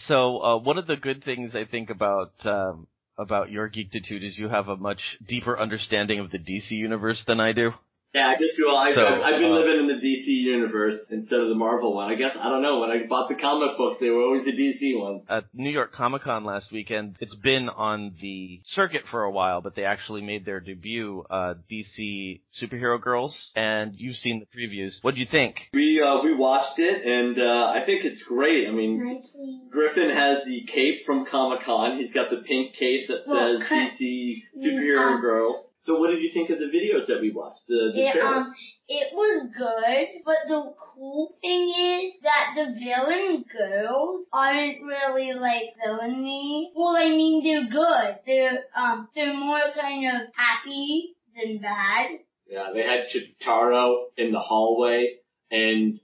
[0.08, 2.86] so uh one of the good things i think about um
[3.18, 7.40] about your geekitude is you have a much deeper understanding of the dc universe than
[7.40, 7.70] i do
[8.14, 11.40] Yeah, I guess well, I've, So, I've been uh, living in the DC universe instead
[11.40, 12.12] of the Marvel one.
[12.12, 12.78] I guess I don't know.
[12.78, 15.22] When I bought the comic books, they were always the DC ones.
[15.28, 17.16] at New York Comic Con last weekend.
[17.18, 21.54] It's been on the circuit for a while, but they actually made their debut, uh,
[21.68, 24.92] DC Superhero Girls, and you've seen the previews.
[25.02, 25.56] What do you think?
[25.72, 28.68] We uh, we watched it, and uh, I think it's great.
[28.68, 29.24] I mean,
[29.72, 31.98] Griffin has the cape from Comic Con.
[31.98, 35.56] He's got the pink cape that Well, says Chris- DC Superhero Girls.
[35.86, 37.60] So, what did you think of the videos that we watched?
[37.68, 38.46] The, the It, trailers?
[38.46, 38.54] um,
[38.88, 45.74] it was good, but the cool thing is that the villain girls aren't really like
[45.84, 46.72] villainy.
[46.74, 48.16] Well, I mean, they're good.
[48.26, 52.20] They're, um, they're more kind of happy than bad.
[52.48, 55.16] Yeah, they had Chitaro in the hallway,
[55.50, 56.00] and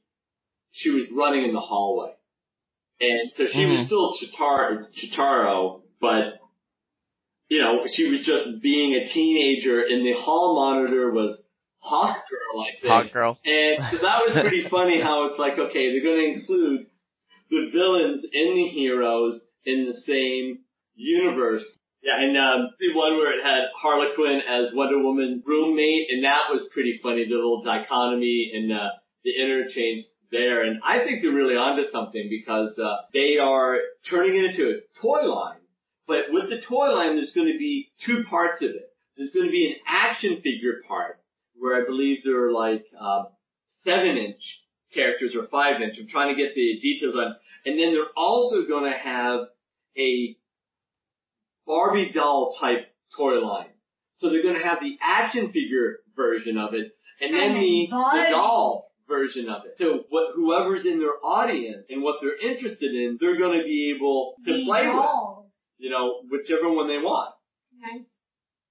[0.72, 2.12] she was running in the hallway.
[3.00, 3.86] And so she was Mhm.
[3.86, 6.39] still Chitaro, Chitaro, but,
[7.50, 11.36] you know, she was just being a teenager, and the hall monitor was
[11.80, 12.92] Hawk Girl, I think.
[12.92, 13.38] Hot girl.
[13.44, 16.86] And so that was pretty funny how it's like, okay, they're going to include
[17.50, 20.60] the villains and the heroes in the same
[20.94, 21.64] universe.
[22.02, 26.24] Yeah, and um, the one where it had Harley Quinn as Wonder Woman roommate, and
[26.24, 28.88] that was pretty funny, the little dichotomy and uh,
[29.24, 30.62] the interchange there.
[30.62, 33.76] And I think they're really onto something because uh, they are
[34.08, 35.59] turning it into a toy line.
[36.06, 38.90] But with the toy line, there's going to be two parts of it.
[39.16, 41.20] There's going to be an action figure part
[41.54, 43.24] where I believe there are like uh,
[43.84, 44.42] seven inch
[44.94, 45.94] characters or five inch.
[46.00, 47.36] I'm trying to get the details on.
[47.66, 49.40] And then they're also going to have
[49.96, 50.36] a
[51.66, 53.68] Barbie doll type toy line.
[54.20, 58.26] So they're going to have the action figure version of it, and then the, the
[58.30, 59.76] doll version of it.
[59.78, 63.94] So what whoever's in their audience and what they're interested in, they're going to be
[63.96, 64.94] able to The play with.
[65.88, 66.24] Dolls.
[66.26, 67.34] You know, whichever one they want.
[67.80, 68.06] Nice.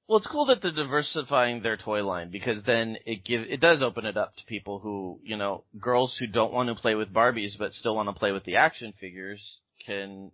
[0.07, 3.83] Well, it's cool that they're diversifying their toy line because then it give it does
[3.83, 7.13] open it up to people who, you know, girls who don't want to play with
[7.13, 9.39] Barbies but still want to play with the action figures
[9.85, 10.31] can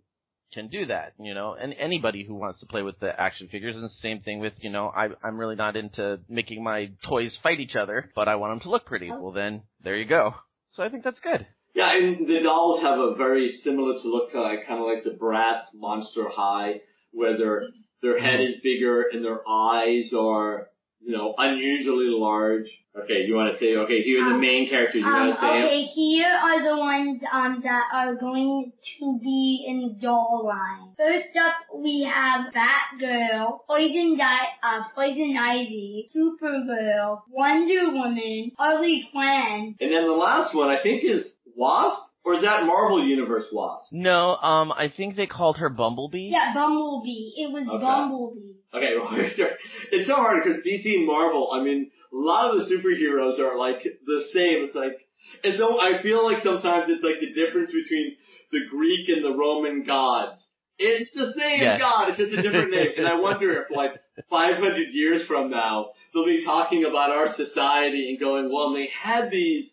[0.54, 3.76] can do that, you know, and anybody who wants to play with the action figures.
[3.76, 7.36] And the same thing with, you know, I, I'm really not into making my toys
[7.42, 9.10] fight each other, but I want them to look pretty.
[9.12, 9.20] Oh.
[9.20, 10.34] Well, then there you go.
[10.70, 11.46] So I think that's good.
[11.76, 15.10] Yeah, and the dolls have a very similar to look uh, kind of like the
[15.10, 16.80] Bratz Monster High,
[17.12, 17.68] where their
[18.02, 20.68] their head is bigger and their eyes are
[21.00, 22.68] you know unusually large.
[22.98, 24.00] Okay, you want to say okay?
[24.02, 25.02] Here are the Um, main characters.
[25.02, 29.18] You Um, want to say okay, here are the ones um that are going to
[29.22, 30.94] be in the doll line.
[30.96, 39.76] First up, we have Batgirl, Poison Di- uh, Poison Ivy, Supergirl, Wonder Woman, Harley Quinn.
[39.78, 41.26] And then the last one I think is
[41.56, 43.86] Wasp, or is that Marvel Universe Wasp?
[43.92, 46.28] No, um, I think they called her Bumblebee.
[46.30, 47.32] Yeah, Bumblebee.
[47.36, 47.84] It was Okay.
[47.84, 48.52] Bumblebee.
[48.74, 49.56] Okay, well,
[49.92, 51.50] it's so hard because DC and Marvel.
[51.52, 54.66] I mean, a lot of the superheroes are like the same.
[54.66, 54.98] It's like,
[55.44, 58.16] and so I feel like sometimes it's like the difference between
[58.52, 60.40] the Greek and the Roman gods.
[60.78, 61.80] It's the same Yes.
[61.80, 62.88] God, it's just a different name.
[62.98, 63.92] And I wonder if like
[64.28, 69.30] 500 years from now, they'll be talking about our society and going, well, they had
[69.30, 69.64] these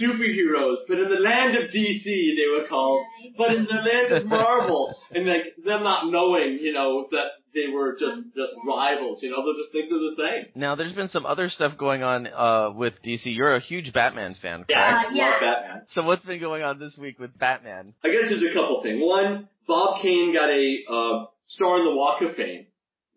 [0.00, 3.04] superheroes, but in the land of DC they were called,
[3.36, 7.68] but in the land of Marvel, and like them not knowing, you know, that they
[7.68, 10.46] were just just rivals, you know, they'll just think they're the same.
[10.54, 13.20] Now, there's been some other stuff going on uh, with DC.
[13.24, 14.70] You're a huge Batman fan, correct?
[14.70, 15.40] Yeah, Uh, love.
[15.40, 15.82] Batman.
[15.94, 17.92] So what's been going on this week with Batman?
[18.02, 18.98] I guess there's a couple things.
[19.02, 22.66] One, Bob Kane got a uh, star on the Walk of Fame.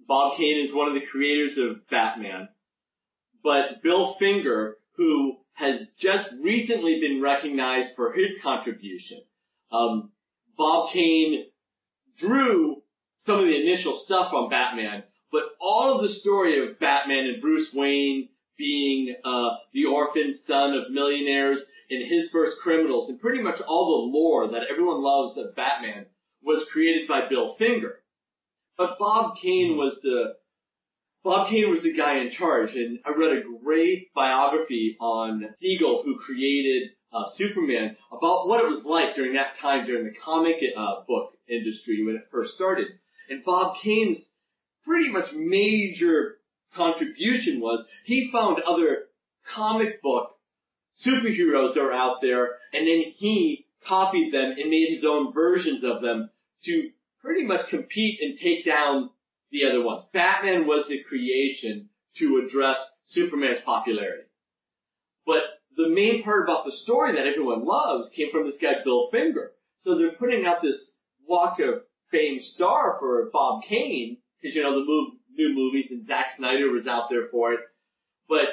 [0.07, 2.49] Bob Kane is one of the creators of Batman.
[3.43, 9.21] But Bill Finger, who has just recently been recognized for his contribution.
[9.71, 10.11] Um,
[10.57, 11.45] Bob Kane
[12.19, 12.81] drew
[13.25, 17.41] some of the initial stuff on Batman, but all of the story of Batman and
[17.41, 23.41] Bruce Wayne being uh, the orphan son of millionaires and his first criminals and pretty
[23.41, 26.05] much all the lore that everyone loves of Batman
[26.43, 27.99] was created by Bill Finger.
[28.77, 30.35] But Bob Kane was the
[31.25, 36.03] Bob Kane was the guy in charge, and I read a great biography on Siegel,
[36.05, 40.57] who created uh, Superman, about what it was like during that time during the comic
[40.77, 42.85] uh, book industry when it first started.
[43.27, 44.19] And Bob Kane's
[44.85, 46.35] pretty much major
[46.75, 49.05] contribution was he found other
[49.55, 50.37] comic book
[51.03, 55.83] superheroes that were out there, and then he copied them and made his own versions
[55.83, 56.29] of them
[56.65, 59.09] to pretty much compete and take down
[59.51, 60.05] the other ones.
[60.13, 62.77] Batman was the creation to address
[63.07, 64.23] Superman's popularity.
[65.25, 65.43] But
[65.75, 69.51] the main part about the story that everyone loves came from this guy Bill Finger.
[69.81, 70.77] So they're putting out this
[71.27, 71.81] Walk of
[72.11, 76.69] Fame star for Bob Kane, because you know the move, new movies and Zack Snyder
[76.69, 77.59] was out there for it.
[78.29, 78.47] But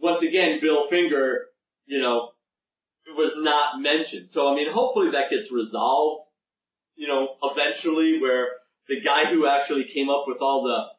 [0.00, 1.46] once again, Bill Finger,
[1.86, 2.30] you know,
[3.08, 4.30] was not mentioned.
[4.32, 6.28] So I mean, hopefully that gets resolved,
[6.96, 8.48] you know, eventually where
[8.88, 10.94] the guy who actually came up with all the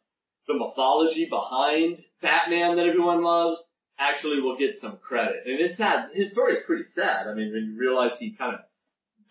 [0.47, 3.59] the mythology behind Batman that everyone loves
[3.97, 5.41] actually will get some credit.
[5.45, 6.09] And it's sad.
[6.13, 7.27] His story is pretty sad.
[7.27, 8.61] I mean, when you realize he kind of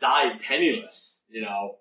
[0.00, 0.96] died penniless,
[1.28, 1.76] you know,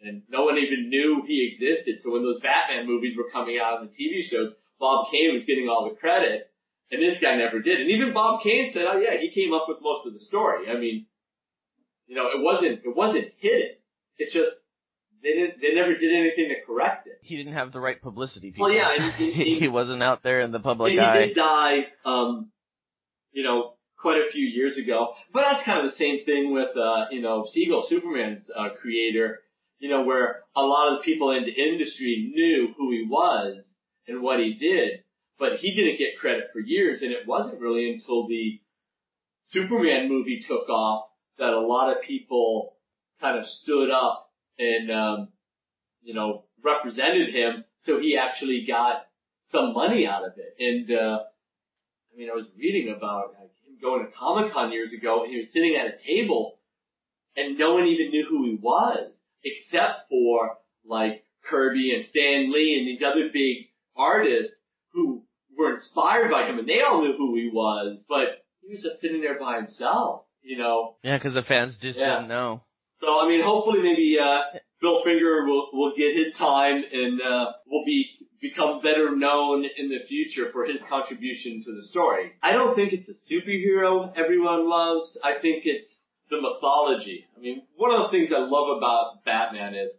[0.00, 2.00] and no one even knew he existed.
[2.02, 5.44] So when those Batman movies were coming out and the TV shows, Bob Kane was
[5.46, 6.50] getting all the credit,
[6.90, 7.80] and this guy never did.
[7.80, 10.68] And even Bob Kane said, "Oh yeah, he came up with most of the story."
[10.68, 11.06] I mean,
[12.06, 13.76] you know, it wasn't it wasn't hidden.
[14.18, 14.52] It's just
[15.24, 17.18] they didn't they never did anything to correct it.
[17.22, 18.52] He didn't have the right publicity.
[18.52, 18.66] People.
[18.66, 21.20] Well, yeah, he- he- he wasn't out there in the public and eye.
[21.22, 22.50] he did die, um,
[23.32, 25.14] you know, quite a few years ago.
[25.32, 29.40] But that's kind of the same thing with, uh, you know, Siegel, Superman's uh, creator.
[29.80, 33.56] You know, where a lot of the people in the industry knew who he was
[34.06, 35.00] and what he did,
[35.38, 37.00] but he didn't get credit for years.
[37.02, 38.60] And it wasn't really until the
[39.48, 41.06] Superman movie took off
[41.38, 42.76] that a lot of people
[43.20, 44.23] kind of stood up
[44.58, 45.28] and, um,
[46.02, 47.64] you know, represented him.
[47.86, 49.06] So he actually got
[49.52, 50.54] some money out of it.
[50.58, 51.20] And, uh,
[52.12, 55.32] I mean, I was reading about like, him going to Comic Con years ago and
[55.32, 56.58] he was sitting at a table
[57.36, 59.10] and no one even knew who he was
[59.44, 64.52] except for like Kirby and Stan Lee and these other big artists
[64.92, 65.24] who
[65.56, 69.00] were inspired by him and they all knew who he was, but he was just
[69.02, 70.96] sitting there by himself, you know.
[71.02, 72.16] Yeah, because the fans just Yeah.
[72.16, 72.62] didn't know.
[73.04, 77.52] So I mean, hopefully maybe uh, Bill Finger will will get his time and uh,
[77.66, 78.06] will be
[78.40, 82.32] become better known in the future for his contribution to the story.
[82.42, 85.16] I don't think it's a superhero everyone loves.
[85.22, 85.88] I think it's
[86.30, 87.26] the mythology.
[87.36, 89.90] I mean, one of the things I love about Batman is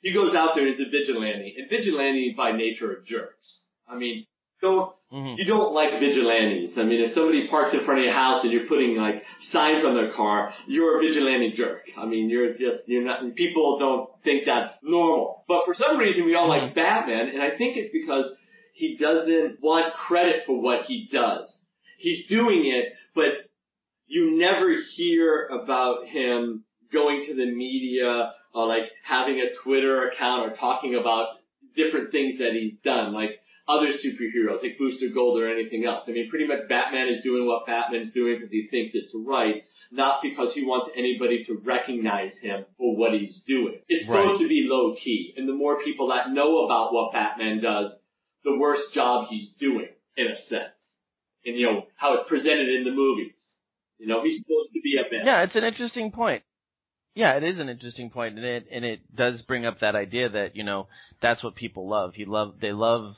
[0.00, 3.60] he goes out there and he's a vigilante, and vigilante by nature are jerks.
[3.88, 4.26] I mean,
[4.60, 6.70] don't hmm you don't like vigilantes.
[6.76, 9.84] I mean, if somebody parks in front of your house and you're putting like signs
[9.84, 11.82] on their car, you're a vigilante jerk.
[11.98, 15.44] I mean, you're just, you're not, people don't think that's normal.
[15.48, 18.26] But for some reason we all like Batman, and I think it's because
[18.72, 21.48] he doesn't want credit for what he does.
[21.98, 23.50] He's doing it, but
[24.06, 30.50] you never hear about him going to the media or like having a Twitter account
[30.50, 31.38] or talking about
[31.76, 33.12] different things that he's done.
[33.12, 33.39] Like,
[33.70, 36.02] other superheroes like Booster Gold or anything else.
[36.08, 39.62] I mean, pretty much Batman is doing what Batman's doing because he thinks it's right,
[39.92, 43.78] not because he wants anybody to recognize him for what he's doing.
[43.88, 44.24] It's Right.
[44.24, 47.92] supposed to be low key, and the more people that know about what Batman does,
[48.44, 50.74] the worse job he's doing, in a sense.
[51.44, 53.34] And you know, how it's presented in the movies.
[53.98, 55.24] You know, he's supposed to be a bit.
[55.24, 56.42] Yeah, it's an interesting point.
[57.14, 60.28] Yeah, it is an interesting point, and it and it does bring up that idea
[60.28, 60.88] that you know
[61.20, 62.14] that's what people love.
[62.14, 63.16] He love they love,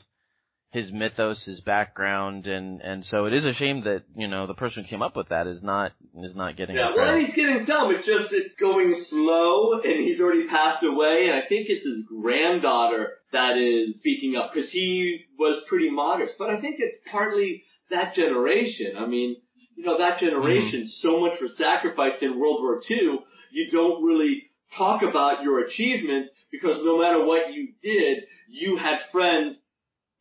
[0.73, 4.55] his mythos, his background, and and so it is a shame that you know the
[4.55, 5.91] person who came up with that is not
[6.23, 6.75] is not getting.
[6.75, 7.91] Yeah, well, he's getting some.
[7.91, 11.27] It's just it's going slow, and he's already passed away.
[11.29, 16.33] And I think it's his granddaughter that is speaking up because he was pretty modest.
[16.39, 18.93] But I think it's partly that generation.
[18.97, 19.37] I mean,
[19.75, 21.07] you know, that generation, mm-hmm.
[21.07, 23.19] so much was sacrificed in World War II.
[23.51, 28.97] You don't really talk about your achievements because no matter what you did, you had
[29.11, 29.57] friends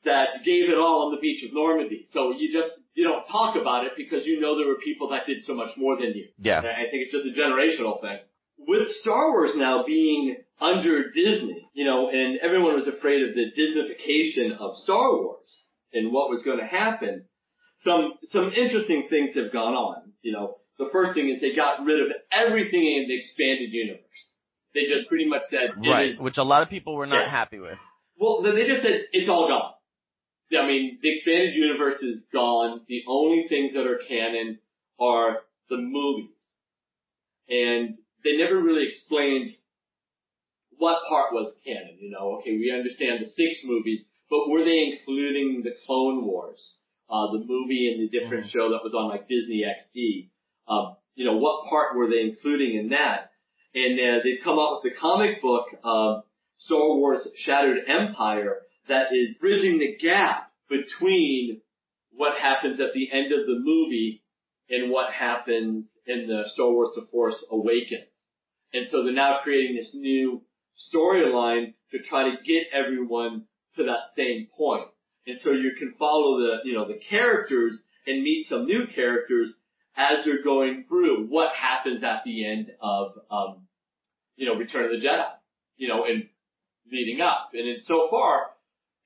[0.04, 2.08] that gave it all on the beach of Normandy.
[2.12, 5.26] So you just, you don't talk about it because you know there were people that
[5.26, 6.28] did so much more than you.
[6.38, 8.18] yeah, I think it's just a generational thing.
[8.58, 13.46] With Star Wars now being under Disney, you know, and everyone was afraid of the
[13.58, 15.50] Disneyfication of Star Wars
[15.92, 17.24] and what was going to happen,
[17.84, 20.12] some, some interesting things have gone on.
[20.22, 24.00] You know, the first thing is they got rid of everything in the expanded universe.
[24.74, 26.10] They just pretty much said, it right.
[26.10, 27.30] is- Which a lot of people were not Yeah.
[27.30, 27.78] happy with.
[28.18, 29.72] well, then they just said it's all gone.
[30.58, 32.82] I mean, the expanded universe is gone.
[32.88, 34.58] The only things that are canon
[35.00, 36.36] are the movies.
[37.48, 39.54] And they never really explained
[40.78, 42.38] what part was canon, you know.
[42.40, 46.74] Okay, we understand the six movies, but were they including the Clone Wars,
[47.08, 50.28] uh, the movie and the different show that was on like Disney XD?
[50.68, 53.32] Um, you know, what part were they including in that?
[53.74, 56.22] And uh, they've come up with the comic book, um,
[56.58, 61.60] Star Wars Shattered Empire that is bridging the gap between
[62.12, 64.22] what happens at the end of the movie
[64.68, 68.08] and what happens in the Star Wars The Force Awakens.
[68.72, 70.42] And so they're now creating this new
[70.94, 73.44] storyline to try to get everyone
[73.76, 74.88] to that same point.
[75.26, 77.76] And so you can follow the, you know, the characters
[78.06, 79.50] and meet some new characters
[79.96, 83.66] as they're going through what happens at the end of, um,
[84.36, 85.28] you know, Return of the Jedi,
[85.76, 86.24] you know, and
[86.90, 87.50] leading up.
[87.52, 88.51] And so far,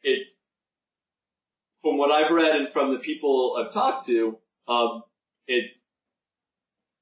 [0.07, 0.31] it's,
[1.83, 4.39] from what I've read and from the people I've talked to,
[4.69, 5.03] um,
[5.47, 5.75] it's,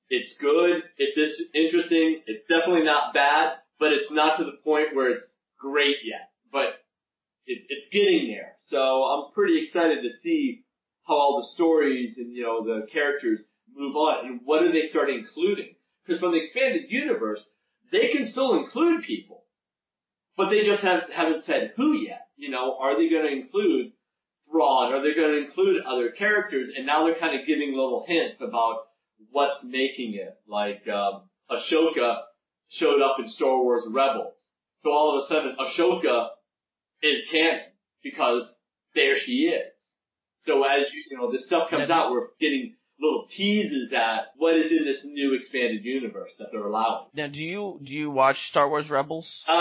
[0.08, 5.10] it's good, it's interesting, it's definitely not bad, but it's not to the point where
[5.10, 5.26] it's
[5.58, 6.30] great yet.
[6.52, 6.84] But
[7.46, 8.52] it, it's getting there.
[8.70, 10.64] So I'm pretty excited to see
[11.06, 13.40] how all the stories and, you know, the characters
[13.74, 15.74] move on and what do they start including.
[16.06, 17.40] Because from the expanded universe,
[17.90, 19.44] they can still include people,
[20.36, 22.23] but they just have, haven't said who yet.
[22.36, 23.92] You know, are they going to include
[24.50, 24.92] Thrawn?
[24.92, 26.68] Are they going to include other characters?
[26.76, 28.86] And now they're kind of giving little hints about
[29.30, 30.34] what's making it.
[30.48, 32.22] Like, um, Ahsoka
[32.70, 34.34] showed up in Star Wars Rebels.
[34.82, 36.28] So all of a sudden, Ahsoka
[37.02, 37.60] is canon
[38.02, 38.42] because
[38.94, 39.70] there she is.
[40.46, 44.54] So as you, you know, this stuff comes out, we're getting little teases at what
[44.56, 47.06] is in this new expanded universe that they're allowing.
[47.14, 49.26] Now, do you do you watch Star Wars Rebels?
[49.48, 49.52] I,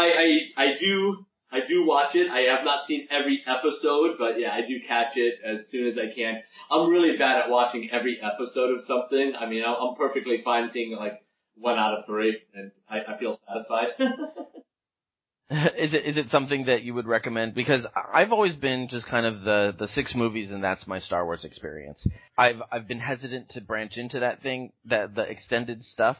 [0.58, 2.32] I, I do, I do watch it.
[2.32, 5.97] I have not seen every episode, but yeah, I do catch it as soon as
[5.97, 6.41] I can.
[6.72, 9.34] I'm really bad at watching every episode of something.
[9.39, 11.24] I mean, I'm perfectly fine seeing like
[11.56, 13.89] one out of three, and I, I feel satisfied.
[15.78, 17.54] is it is it something that you would recommend?
[17.54, 21.24] Because I've always been just kind of the the six movies, and that's my Star
[21.26, 22.06] Wars experience.
[22.38, 26.18] I've I've been hesitant to branch into that thing, that the extended stuff,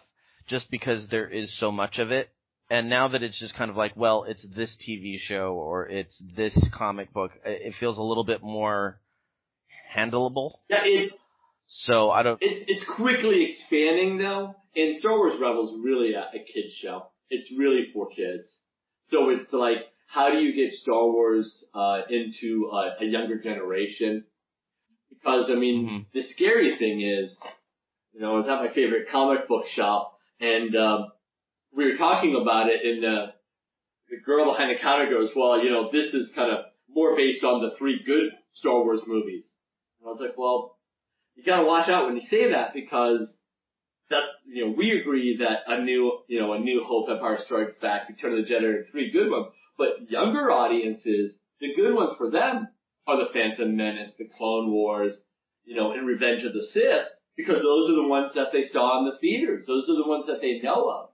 [0.48, 2.30] just because there is so much of it.
[2.70, 6.16] And now that it's just kind of like, well, it's this TV show or it's
[6.36, 9.00] this comic book, it feels a little bit more
[9.96, 10.54] handleable.
[10.70, 11.14] yeah, it's
[11.86, 12.40] So I don't.
[12.42, 17.08] It's it's quickly expanding though, and Star Wars Rebels really a, a kids show.
[17.30, 18.48] It's really for kids.
[19.12, 24.26] So it's like, how do you get Star Wars uh, into a, a younger generation?
[25.10, 26.06] Because I mean, Mhm.
[26.14, 27.36] the scary thing is,
[28.14, 31.12] you know, I was at my favorite comic book shop, and um,
[31.76, 33.32] we were talking about it, and uh,
[34.10, 37.44] the girl behind the counter goes, "Well, you know, this is kind of more based
[37.44, 39.44] on the three good Star Wars movies."
[40.00, 40.78] And I was like, "Well,
[41.36, 43.28] you gotta watch out when you say that because
[44.10, 47.78] that's, you know, we agree that a new, you know, a new Hope, Empire Strikes
[47.82, 49.48] Back, Return of the Jedi are three good ones,
[49.78, 52.68] but younger audiences, the good ones for them
[53.08, 55.14] are the Phantom Menace, the Clone Wars,
[55.66, 59.00] you know, and Revenge of the Sith, because those are the ones that they saw
[59.00, 59.66] in the theaters.
[59.66, 61.10] Those are the ones that they know of.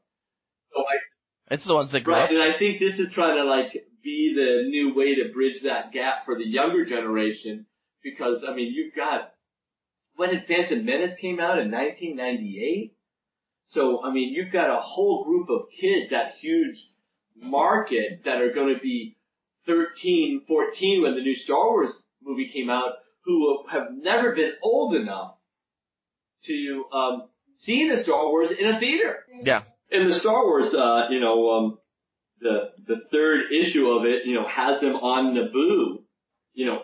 [0.73, 2.29] So I It's the ones that grew Right, up.
[2.29, 3.71] and I think this is trying to like
[4.03, 7.65] be the new way to bridge that gap for the younger generation
[8.03, 9.33] because I mean you've got
[10.15, 12.93] when did Phantom Menace came out in 1998?
[13.69, 16.77] So I mean you've got a whole group of kids, that huge
[17.35, 19.15] market that are going to be
[19.65, 21.91] 13, 14 when the new Star Wars
[22.21, 22.93] movie came out,
[23.25, 25.35] who have never been old enough
[26.45, 29.61] to um, see the Star Wars in a theater Yeah.
[29.91, 31.77] In the Star Wars, uh, you know, um,
[32.41, 36.03] the the third issue of it, you know, has them on Naboo,
[36.53, 36.83] you know,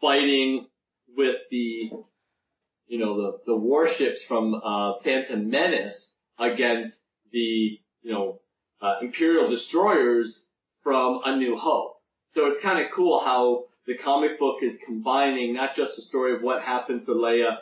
[0.00, 0.66] fighting
[1.16, 1.90] with the,
[2.86, 5.94] you know, the, the warships from, uh, Phantom Menace
[6.38, 6.96] against
[7.32, 8.40] the, you know,
[8.80, 10.34] uh, Imperial destroyers
[10.82, 11.96] from A New Hope.
[12.34, 16.34] So it's kind of cool how the comic book is combining not just the story
[16.34, 17.58] of what happened to Leia,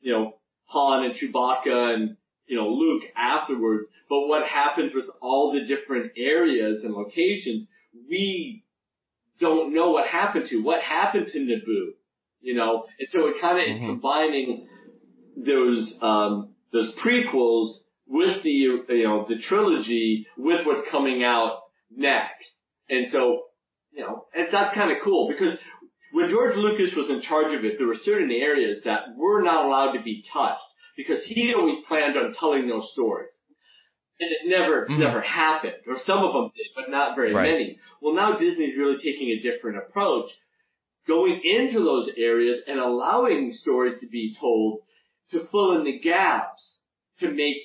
[0.00, 0.34] you know,
[0.66, 2.16] Han and Chewbacca and,
[2.46, 7.68] you know, Luke afterwards, but what happens with all the different areas and locations,
[8.08, 8.64] we
[9.38, 10.56] don't know what happened to.
[10.58, 11.92] What happened to Naboo?
[12.40, 13.84] You know, and so it kind of mm-hmm.
[13.84, 14.68] is combining
[15.36, 17.74] those, um, those prequels
[18.08, 21.60] with the, you know, the trilogy with what's coming out
[21.94, 22.48] next.
[22.88, 23.42] And so,
[23.92, 25.56] you know, and that's kind of cool because
[26.12, 29.66] when George Lucas was in charge of it, there were certain areas that were not
[29.66, 30.58] allowed to be touched
[30.96, 33.28] because he always planned on telling those stories.
[34.20, 35.00] And it never, mm-hmm.
[35.00, 35.74] never happened.
[35.88, 37.50] Or some of them did, but not very right.
[37.50, 37.78] many.
[38.02, 40.30] Well, now Disney's really taking a different approach,
[41.08, 44.80] going into those areas and allowing stories to be told
[45.32, 46.62] to fill in the gaps
[47.20, 47.56] to make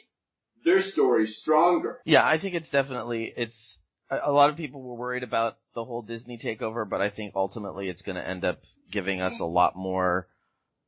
[0.63, 1.99] their stories stronger.
[2.05, 3.77] Yeah, I think it's definitely, it's,
[4.09, 7.89] a lot of people were worried about the whole Disney takeover, but I think ultimately
[7.89, 10.27] it's going to end up giving us a lot more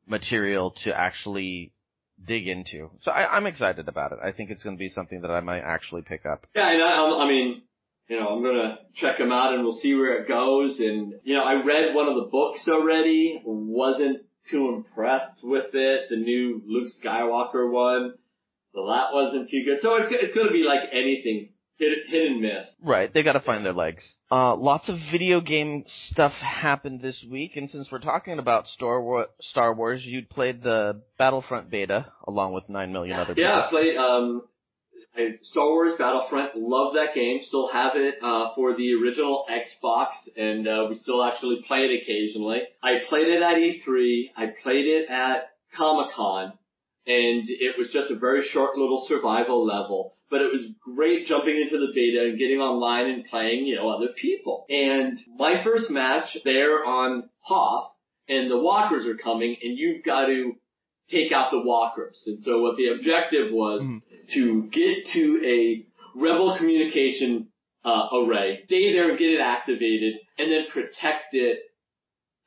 [0.07, 1.73] material to actually
[2.25, 2.89] dig into.
[3.01, 4.19] So I, I'm excited about it.
[4.23, 6.45] I think it's going to be something that I might actually pick up.
[6.55, 7.61] Yeah, and I, I mean,
[8.07, 10.79] you know, I'm gonna check them out and we'll see where it goes.
[10.79, 13.41] And you know, I read one of the books already.
[13.43, 16.09] wasn't too impressed with it.
[16.09, 18.13] The new Luke Skywalker one,
[18.73, 19.79] so that wasn't too good.
[19.81, 22.65] So it's it's gonna be like anything hit, hit and miss.
[22.83, 24.03] Right, they got to find their legs.
[24.31, 29.01] Uh, lots of video game stuff happened this week, and since we're talking about Star
[29.01, 33.43] Wars, Star Wars, you played the Battlefront beta along with nine million other people.
[33.43, 34.43] Yeah, I played um,
[35.51, 36.51] Star Wars Battlefront.
[36.55, 37.39] Love that game.
[37.47, 42.01] Still have it uh, for the original Xbox, and uh, we still actually play it
[42.03, 42.61] occasionally.
[42.83, 44.31] I played it at E3.
[44.35, 46.53] I played it at Comic Con,
[47.05, 51.55] and it was just a very short little survival level but it was great jumping
[51.55, 54.65] into the beta and getting online and playing, you know, other people.
[54.69, 57.91] And my first match there on Hoth,
[58.27, 60.53] and the walkers are coming, and you've got to
[61.09, 62.17] take out the walkers.
[62.25, 64.01] And so what the objective was mm.
[64.33, 65.85] to get to a
[66.19, 67.47] rebel communication
[67.85, 71.59] uh, array, stay there and get it activated, and then protect it.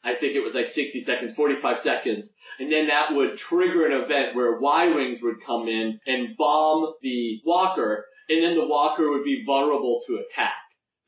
[0.02, 2.26] I think it was like 60 seconds, 45 seconds
[2.60, 7.40] and then that would trigger an event where Y-wings would come in and bomb the
[7.44, 10.60] walker, and then the walker would be vulnerable to attack.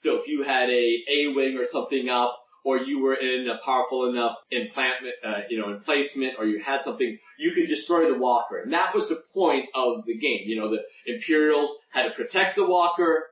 [0.03, 4.09] So if you had a A-wing or something up, or you were in a powerful
[4.09, 8.63] enough implantment, uh, you know, emplacement, or you had something, you could destroy the walker.
[8.63, 10.45] And that was the point of the game.
[10.47, 10.81] You know, the
[11.13, 13.25] Imperials had to protect the walker,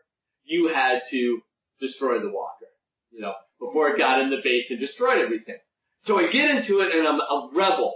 [0.45, 1.41] you had to
[1.81, 2.67] destroy the walker,
[3.11, 5.59] you know, before it got in the base and destroyed everything.
[6.07, 7.95] So I get into it and I'm a rebel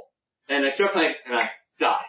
[0.48, 1.50] and I start playing and I
[1.80, 2.04] die.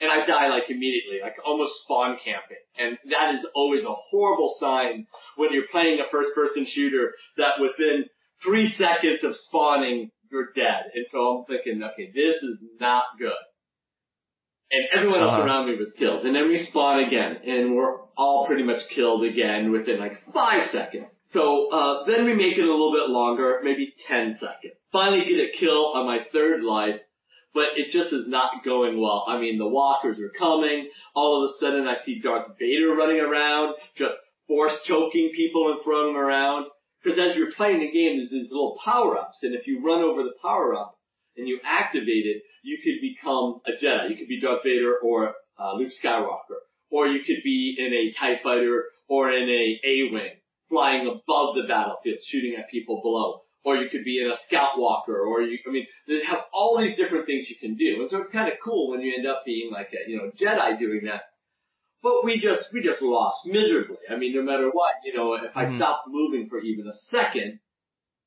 [0.00, 2.60] And I die like immediately, like almost spawn camping.
[2.78, 5.06] And that is always a horrible sign
[5.36, 8.04] when you're playing a first person shooter that within
[8.44, 10.92] three seconds of spawning, you're dead.
[10.94, 13.32] And so I'm thinking, okay, this is not good.
[14.70, 15.46] And everyone else uh-huh.
[15.46, 16.26] around me was killed.
[16.26, 20.70] And then we spawn again, and we're all pretty much killed again within like five
[20.72, 21.06] seconds.
[21.32, 24.78] So, uh, then we make it a little bit longer, maybe 10 seconds.
[24.92, 27.00] Finally get a kill on my third life,
[27.52, 29.24] but it just is not going well.
[29.26, 30.88] I mean, the walkers are coming.
[31.14, 34.14] All of a sudden, I see Darth Vader running around, just
[34.46, 36.66] force choking people and throwing them around.
[37.02, 40.22] Because as you're playing the game, there's these little power-ups, and if you run over
[40.22, 40.98] the power-up
[41.36, 44.10] and you activate it, you could become a Jedi.
[44.10, 48.12] You could be Darth Vader or uh, Luke Skywalker, or you could be in a
[48.18, 50.32] Tie Fighter or in a A-wing,
[50.68, 54.78] flying above the battlefield, shooting at people below or you could be in a scout
[54.78, 58.00] walker, or you, I mean, they have all these different things you can do.
[58.00, 60.30] And so it's kind of cool when you end up being like a, you know,
[60.40, 61.22] Jedi doing that.
[62.00, 63.96] But we just, we just lost miserably.
[64.08, 65.74] I mean, no matter what, you know, if mm-hmm.
[65.74, 67.58] I stopped moving for even a second,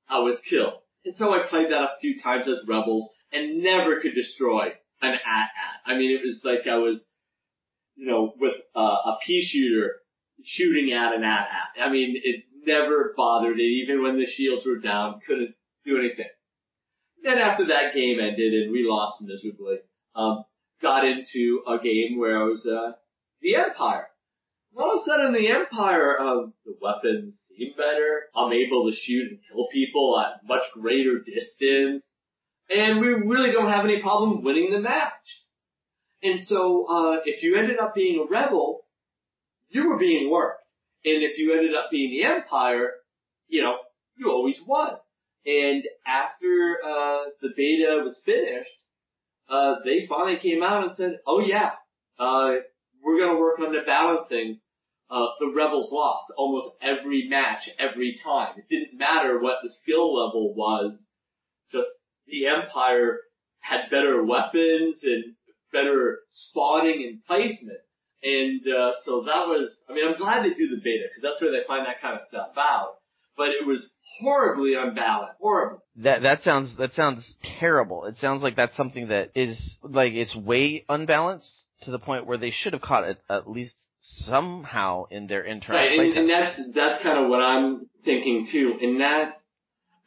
[0.10, 0.84] I was killed.
[1.06, 5.14] And so I played that a few times as Rebels and never could destroy an
[5.14, 5.86] AT-AT.
[5.86, 7.00] I mean, it was like I was,
[7.96, 10.02] you know, with uh, a pea shooter
[10.46, 11.82] shooting at an AT-AT.
[11.84, 16.30] I mean, it never bothered it, even when the shields were down, couldn't do anything.
[17.24, 19.78] Then after that game ended and we lost miserably,
[20.16, 20.44] um,
[20.82, 22.94] got into a game where I was, uh,
[23.42, 24.08] the Empire.
[24.78, 28.30] All of a sudden the Empire, um, the weapons seem better.
[28.36, 32.04] I'm able to shoot and kill people at much greater distance.
[32.70, 35.12] And we really don't have any problem winning the match.
[36.22, 38.82] And so, uh, if you ended up being a rebel,
[39.70, 40.64] you were being worked.
[41.06, 42.92] And if you ended up being the Empire,
[43.48, 43.78] you know,
[44.18, 44.96] you always won.
[45.46, 48.70] And after uh, the beta was finished,
[49.50, 51.72] uh, they finally came out and said, "Oh yeah,
[52.20, 52.56] uh,
[53.02, 54.60] we're going to work on the balancing."
[55.40, 58.56] The rebels lost almost every match, every time.
[58.58, 60.98] It didn't matter what the skill level was.
[61.72, 61.88] Just
[62.28, 63.20] the Empire
[63.62, 65.36] had better weapons and
[65.72, 67.80] better spotting and placement.
[68.22, 71.42] And uh, so that was, I mean, I'm glad they do the beta because that's
[71.42, 72.96] where they find that kind of stuff out.
[73.38, 73.80] But it was
[74.20, 75.84] horribly unbalanced, horrible.
[76.04, 77.24] That that sounds that sounds
[77.60, 78.06] terrible.
[78.06, 81.50] It sounds like that's something that is like it's way unbalanced
[81.84, 83.74] to the point where they should have caught it at least
[84.26, 88.74] somehow in their internal right, and, and that's that's kind of what I'm thinking too.
[88.82, 89.42] And that,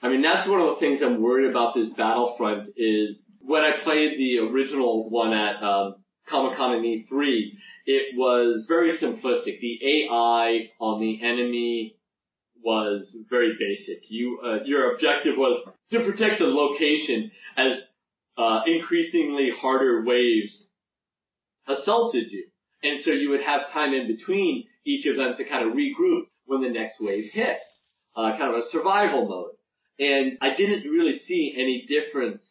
[0.03, 3.83] I mean, that's one of the things I'm worried about this Battlefront is when I
[3.83, 5.97] played the original one at um,
[6.29, 7.53] Comic Con and E3,
[7.87, 9.61] it was very simplistic.
[9.61, 11.97] The AI on the enemy
[12.63, 14.03] was very basic.
[14.09, 17.79] You, uh, your objective was to protect the location as
[18.39, 20.57] uh, increasingly harder waves
[21.69, 22.47] assaulted you.
[22.83, 26.23] And so you would have time in between each of them to kind of regroup
[26.47, 27.59] when the next wave hit.
[28.17, 29.55] Uh, kind of a survival mode.
[29.99, 32.43] And I didn't really see any difference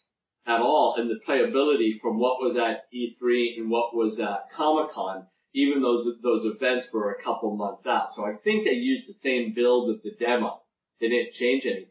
[0.48, 4.92] at all in the playability from what was at E3 and what was at Comic
[4.94, 8.10] Con, even those those events were a couple months out.
[8.16, 10.62] So I think they used the same build of the demo.
[11.00, 11.88] They didn't change anything.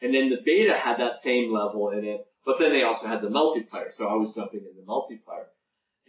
[0.00, 3.22] And then the beta had that same level in it, but then they also had
[3.22, 3.94] the multiplayer.
[3.96, 5.46] So I was jumping in the multiplayer.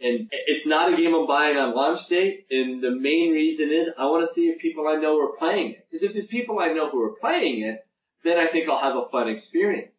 [0.00, 3.94] And it's not a game I'm buying on launch date, and the main reason is
[3.96, 5.86] I want to see if people I know are playing it.
[5.90, 7.86] Because if there's people I know who are playing it,
[8.24, 9.93] then I think I'll have a fun experience.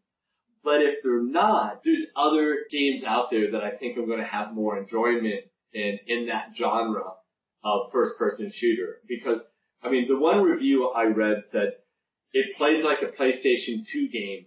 [0.65, 4.25] But if they're not, there's other games out there that I think I'm going to
[4.25, 7.13] have more enjoyment in, in that genre
[7.63, 8.97] of first person shooter.
[9.07, 9.39] Because,
[9.83, 11.73] I mean, the one review I read said
[12.33, 14.45] it plays like a PlayStation 2 game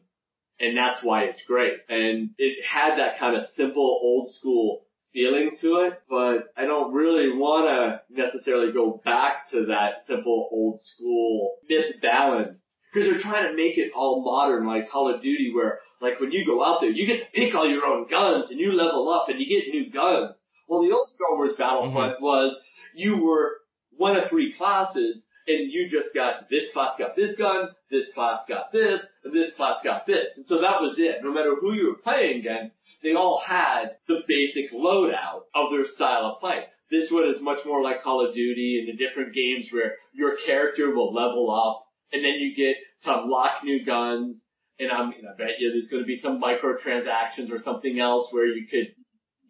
[0.61, 1.75] and that's why it's great.
[1.89, 6.93] And it had that kind of simple old school feeling to it, but I don't
[6.93, 12.57] really want to necessarily go back to that simple old school misbalance
[12.93, 16.33] because they're trying to make it all modern like Call of Duty where like when
[16.33, 19.11] you go out there, you get to pick all your own guns and you level
[19.13, 20.35] up and you get new guns.
[20.69, 22.25] Well, the old Star Wars Battlefront mm-hmm.
[22.25, 22.57] was
[22.95, 23.59] you were
[23.97, 28.43] one of three classes and you just got this class got this gun, this class
[28.49, 30.27] got this, and this class got this.
[30.37, 31.23] And so that was it.
[31.23, 35.87] No matter who you were playing against, they all had the basic loadout of their
[35.95, 36.65] style of fight.
[36.91, 40.37] This one is much more like Call of Duty and the different games where your
[40.47, 44.37] character will level up and then you get to unlock new guns
[44.79, 47.99] and I'm, you know, I bet you there's going to be some microtransactions or something
[47.99, 48.95] else where you could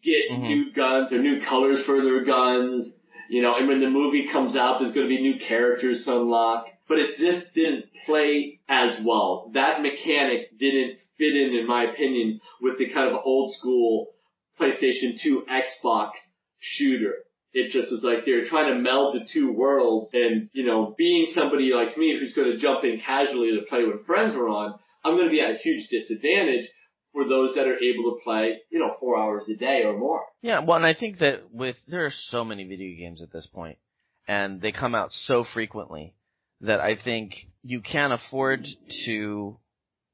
[0.03, 0.43] get mm-hmm.
[0.43, 2.87] new guns or new colors for their guns,
[3.29, 6.13] you know, and when the movie comes out, there's going to be new characters to
[6.13, 6.67] unlock.
[6.89, 9.51] But it just didn't play as well.
[9.53, 14.09] That mechanic didn't fit in, in my opinion, with the kind of old school
[14.59, 16.13] PlayStation 2 Xbox
[16.59, 17.15] shooter.
[17.53, 20.95] It just was like they were trying to meld the two worlds and, you know,
[20.97, 24.49] being somebody like me who's going to jump in casually to play when friends are
[24.49, 26.69] on, I'm going to be at a huge disadvantage
[27.13, 30.23] for those that are able to play, you know, four hours a day or more.
[30.43, 33.47] Yeah, well, and I think that with there are so many video games at this
[33.47, 33.79] point,
[34.27, 36.15] and they come out so frequently
[36.61, 38.67] that I think you can't afford
[39.07, 39.59] to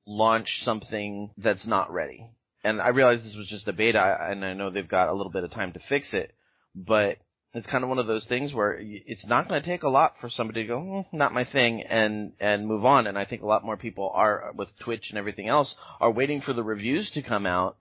[0.06, 2.30] launch something that's not ready.
[2.62, 5.32] And I realize this was just a beta, and I know they've got a little
[5.32, 6.32] bit of time to fix it,
[6.74, 7.16] but
[7.54, 10.14] it's kind of one of those things where it's not going to take a lot
[10.20, 13.06] for somebody to go, mm, not my thing, and and move on.
[13.06, 16.40] And I think a lot more people are with Twitch and everything else are waiting
[16.40, 17.76] for the reviews to come out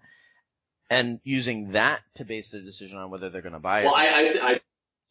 [0.92, 3.86] and using that to base the decision on whether they're going to buy it.
[3.86, 4.60] Well, I, I, I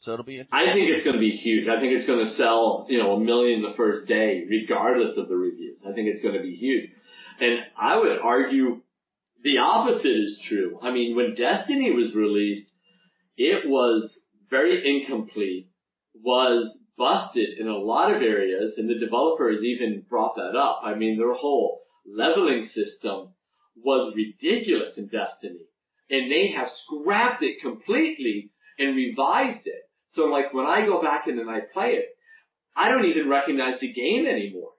[0.02, 0.40] so it'll be.
[0.52, 1.68] I think it's going to be huge.
[1.68, 5.28] I think it's going to sell, you know, a million the first day, regardless of
[5.28, 5.78] the reviews.
[5.88, 6.90] I think it's going to be huge,
[7.40, 8.80] and I would argue
[9.42, 10.78] the opposite is true.
[10.82, 12.68] I mean, when Destiny was released,
[13.36, 14.10] it was
[14.53, 15.70] very incomplete,
[16.14, 20.82] was busted in a lot of areas, and the developers even brought that up.
[20.84, 23.34] I mean, their whole leveling system
[23.76, 25.64] was ridiculous in Destiny,
[26.11, 29.82] and they have scrapped it completely and revised it.
[30.14, 32.09] So like when I go back in and I play it,
[32.76, 34.72] I don't even recognize the game anymore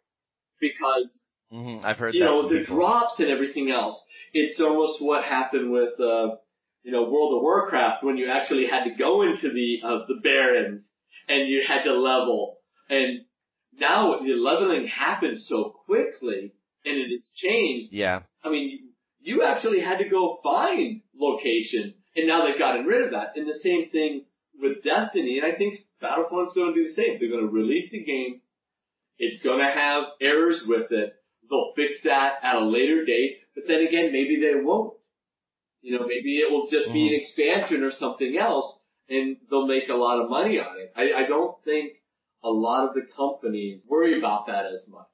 [0.59, 1.21] because
[1.51, 1.83] mm-hmm.
[1.85, 3.99] I've heard you know the drops and everything else.
[4.33, 6.35] It's almost what happened with uh,
[6.83, 10.19] you know, World of Warcraft when you actually had to go into the, uh, the
[10.21, 10.83] barrens
[11.27, 12.57] and you had to level.
[12.89, 13.21] And
[13.73, 16.53] now the leveling happens so quickly
[16.85, 17.93] and it has changed.
[17.93, 18.19] Yeah.
[18.43, 23.11] I mean, you actually had to go find location and now they've gotten rid of
[23.11, 23.33] that.
[23.35, 24.25] And the same thing
[24.61, 27.17] with Destiny and I think Battlefront's going to do the same.
[27.19, 28.41] They're going to release the game.
[29.17, 31.13] It's going to have errors with it,
[31.49, 34.95] they'll fix that at a later date, but then again, maybe they won't.
[35.83, 38.73] You know, maybe it will just be an expansion or something else,
[39.09, 40.93] and they'll make a lot of money on it.
[40.95, 41.91] I, I don't think
[42.41, 45.07] a lot of the companies worry about that as much.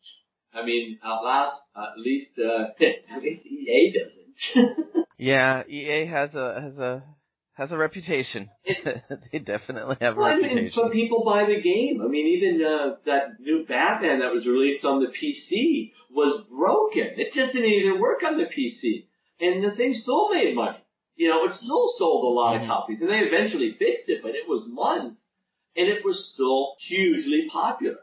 [0.53, 2.65] I mean, at last, at least, uh,
[3.15, 5.05] at least EA doesn't.
[5.17, 7.03] yeah, EA has a has a
[7.53, 8.49] has a reputation.
[9.32, 10.57] they definitely have a well, reputation.
[10.57, 12.01] I mean, but people buy the game.
[12.03, 17.20] I mean, even uh, that new Batman that was released on the PC was broken.
[17.20, 19.07] It just didn't even work on the PC,
[19.40, 20.78] and the thing still made money.
[21.16, 22.72] You know, it still sold a lot of Mm-hmm.
[22.72, 25.18] copies, and they eventually fixed it, but it was months,
[25.76, 27.98] and it was still hugely popular.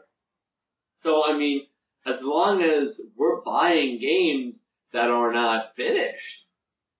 [1.03, 1.65] So, I mean,
[2.05, 4.55] as long as we're buying games
[4.93, 6.37] that are not finished,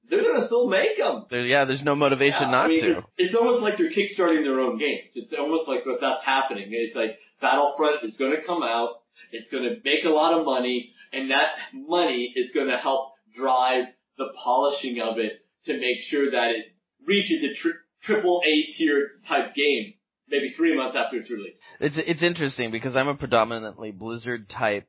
[0.10, 1.26] they're gonna still make them.
[1.30, 2.98] There, yeah, there's no motivation Yeah, not I mean, to.
[3.00, 5.10] It's, it's almost like they're kickstarting their own games.
[5.16, 6.70] It's almost like what that's happening.
[6.72, 9.02] It's like Battlefront is going to come out.
[9.32, 13.14] It's going to make a lot of money, and that money is going to help
[13.36, 13.86] drive
[14.18, 16.66] the polishing of it to make sure that it
[17.06, 19.94] reaches a tri- triple A tier type game.
[20.30, 21.58] Maybe three months after it's released.
[21.80, 24.88] It's it's interesting because I'm a predominantly Blizzard type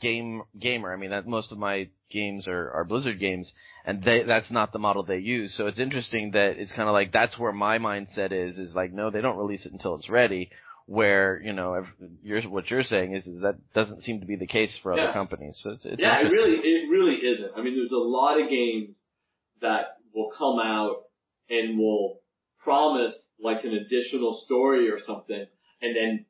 [0.00, 0.92] game gamer.
[0.92, 3.50] I mean, that most of my games are are Blizzard games,
[3.84, 5.54] and they that's not the model they use.
[5.56, 8.58] So it's interesting that it's kind of like that's where my mindset is.
[8.58, 10.50] Is like no, they don't release it until it's ready.
[10.90, 11.84] Where you know,
[12.22, 15.02] you're, what you're saying is, is that doesn't seem to be the case for other
[15.02, 15.12] Yeah.
[15.12, 15.54] companies.
[15.62, 17.52] So it's, it's yeah, it really, it really isn't.
[17.54, 18.94] I mean, there's a lot of games
[19.60, 21.02] that will come out
[21.50, 22.20] and will
[22.64, 25.44] promise like an additional story or something,
[25.82, 26.24] and then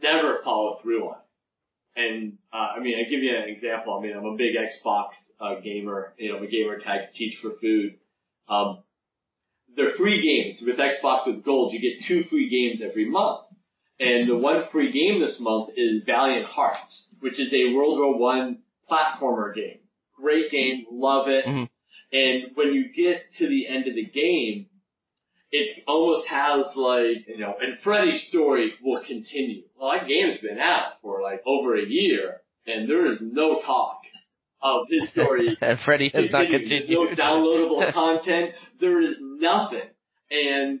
[0.00, 2.00] never follow through on it.
[2.00, 3.98] And uh, I mean, I give you an example.
[3.98, 5.08] I mean, I'm a big Xbox
[5.40, 6.14] uh, gamer.
[6.16, 7.96] You know, I'm a gamer tags Teach for Food.
[8.48, 8.84] Um,
[9.74, 11.72] they're free games with Xbox with Gold.
[11.72, 13.46] You get two free games every month.
[14.00, 18.16] And the one free game this month is Valiant Hearts, which is a World War
[18.18, 18.58] One
[18.90, 19.78] platformer game.
[20.16, 21.44] Great game, love it.
[21.44, 21.68] Mhm.
[22.12, 24.66] And when you get to the end of the game,
[25.50, 29.62] it almost has like, you know, and Freddie's story will continue.
[29.76, 34.00] Well, that game's been out for like over a year, and there is no talk
[34.60, 36.68] of his story and Freddie has not continuing.
[36.86, 37.08] continued.
[37.08, 38.54] There's no downloadable content.
[38.80, 39.88] There is nothing.
[40.30, 40.80] And,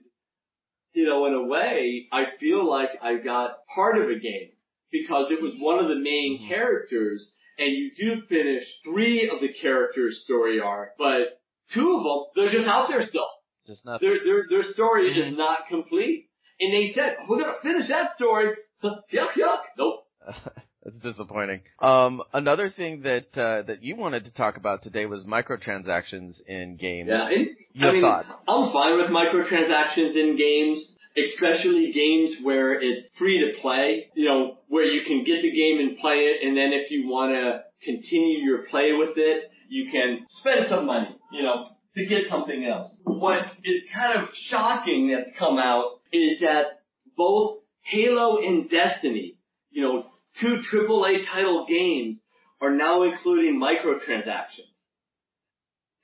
[0.98, 4.50] you know, in a way, I feel like I got part of a game
[4.90, 6.48] because it was one of the main Mhm.
[6.48, 11.40] characters and you do finish three of the characters' story arc, but
[11.72, 13.28] two of them, they're just out there still.
[13.66, 14.08] Just nothing.
[14.08, 15.32] Their, their, their story Mhm.
[15.32, 16.30] is not complete.
[16.60, 18.56] And they said, we're gonna finish that story.
[18.82, 19.62] yuck, yuck.
[19.76, 20.04] Nope.
[20.88, 21.60] That's disappointing.
[21.80, 26.76] Um, another thing that uh, that you wanted to talk about today was microtransactions in
[26.76, 27.08] games.
[27.10, 28.28] Yeah, and, Your I mean, thoughts?
[28.46, 30.82] I'm fine with microtransactions in games,
[31.16, 34.06] especially games where it's free to play.
[34.14, 37.08] You know, where you can get the game and play it, and then if you
[37.08, 41.16] want to continue your play with it, you can spend some money.
[41.32, 42.92] You know, to get something else.
[43.04, 46.80] What is kind of shocking that's come out is that
[47.16, 49.36] both Halo and Destiny,
[49.70, 50.06] you know,
[50.40, 52.18] two AAA title games,
[52.60, 54.72] are now including microtransactions.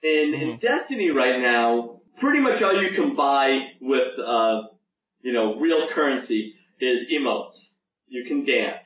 [0.03, 4.63] And in Destiny right now, pretty much all you can buy with, uh,
[5.23, 7.57] you know, real currency is emotes.
[8.09, 8.85] You can dance.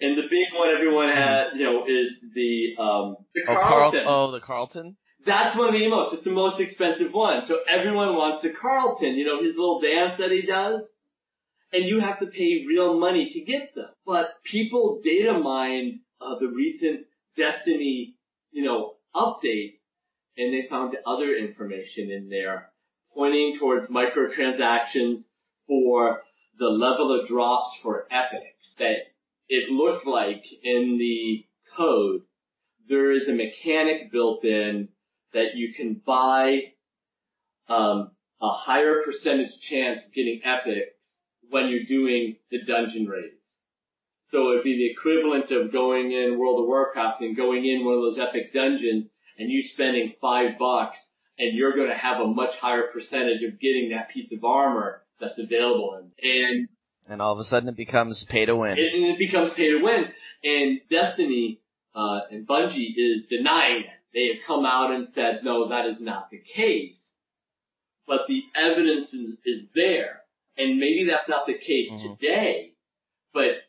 [0.00, 3.68] And the big one everyone has, you know, is the, um, the Oh, Carl.
[3.68, 4.04] Carlton.
[4.06, 4.96] Oh, the Carlton.
[5.26, 6.14] That's one of the emotes.
[6.14, 7.42] It's the most expensive one.
[7.48, 10.80] So everyone wants the Carlton, you know, his little dance that he does.
[11.72, 13.90] And you have to pay real money to get them.
[14.04, 17.06] But people data mined uh, the recent
[17.36, 18.16] Destiny,
[18.50, 19.78] you know, update,
[20.36, 22.70] and they found other information in there
[23.14, 25.24] pointing towards microtransactions
[25.66, 26.22] for
[26.58, 28.96] the level of drops for epics that
[29.48, 31.44] it looks like in the
[31.76, 32.22] code
[32.88, 34.88] there is a mechanic built in
[35.32, 36.58] that you can buy
[37.68, 38.10] um,
[38.42, 40.94] a higher percentage chance of getting epics
[41.50, 43.34] when you're doing the dungeon raids.
[44.30, 47.94] So it'd be the equivalent of going in World of Warcraft and going in one
[47.94, 49.06] of those epic dungeons
[49.38, 50.98] and you spending five bucks
[51.38, 55.02] and you're going to have a much higher percentage of getting that piece of armor
[55.20, 56.00] that's available.
[56.22, 56.68] And
[57.08, 58.72] And all of a sudden it becomes pay to win.
[58.72, 60.04] and it becomes pay to win.
[60.44, 61.60] And Destiny
[61.94, 63.86] uh, and Bungie is denying it.
[64.14, 66.94] They have come out and said, no, that is not the case.
[68.06, 70.20] But the evidence is, is there.
[70.60, 72.18] And maybe that's not the case Mhm.
[72.18, 72.72] today,
[73.32, 73.62] but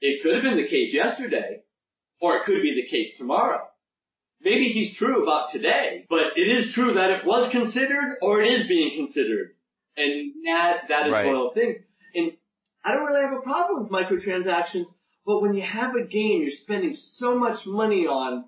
[0.00, 1.62] it could have been the case yesterday,
[2.20, 3.68] or it could be the case tomorrow.
[4.40, 8.60] Maybe he's true about today, but it is true that it was considered or it
[8.60, 9.54] is being considered.
[9.96, 11.26] And that, that is Right.
[11.26, 11.84] one of the things.
[12.14, 12.36] And
[12.84, 14.86] I don't really have a problem with microtransactions,
[15.26, 18.46] But when you have a game you're spending so much money on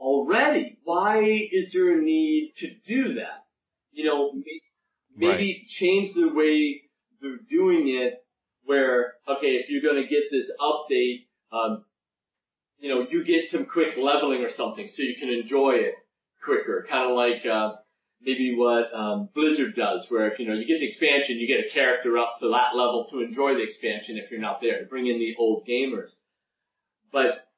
[0.00, 3.44] already, why is there a need to do that?
[3.92, 4.32] You know,
[5.14, 5.66] maybe Right.
[5.78, 6.81] change the way
[7.22, 8.24] they're doing it
[8.64, 11.84] where, okay, if you're going to get this update, um,
[12.78, 15.94] you know, you get some quick leveling or something so you can enjoy it
[16.44, 16.86] quicker.
[16.90, 17.76] Kind of like, uh,
[18.20, 21.64] maybe what, um, Blizzard does where if, you know, you get the expansion, you get
[21.64, 24.86] a character up to that level to enjoy the expansion if you're not there, to
[24.86, 26.10] bring in the old gamers.
[27.12, 27.48] But,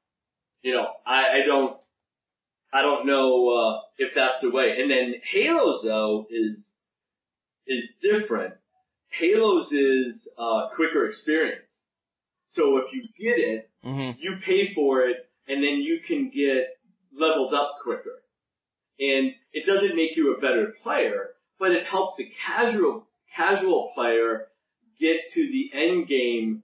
[0.62, 1.76] you know, I, I don't,
[2.72, 4.76] I don't know, uh, if that's the way.
[4.78, 6.58] And then Halos though is,
[7.66, 8.54] is different.
[9.18, 11.62] Halos is, uh, quicker experience.
[12.54, 16.76] So if you get it, hmm you pay for it and then you can get
[17.12, 18.22] leveled up quicker.
[18.98, 23.06] And it doesn't make you a better player, but it helps the casual,
[23.36, 24.46] casual player
[25.00, 26.62] get to the end game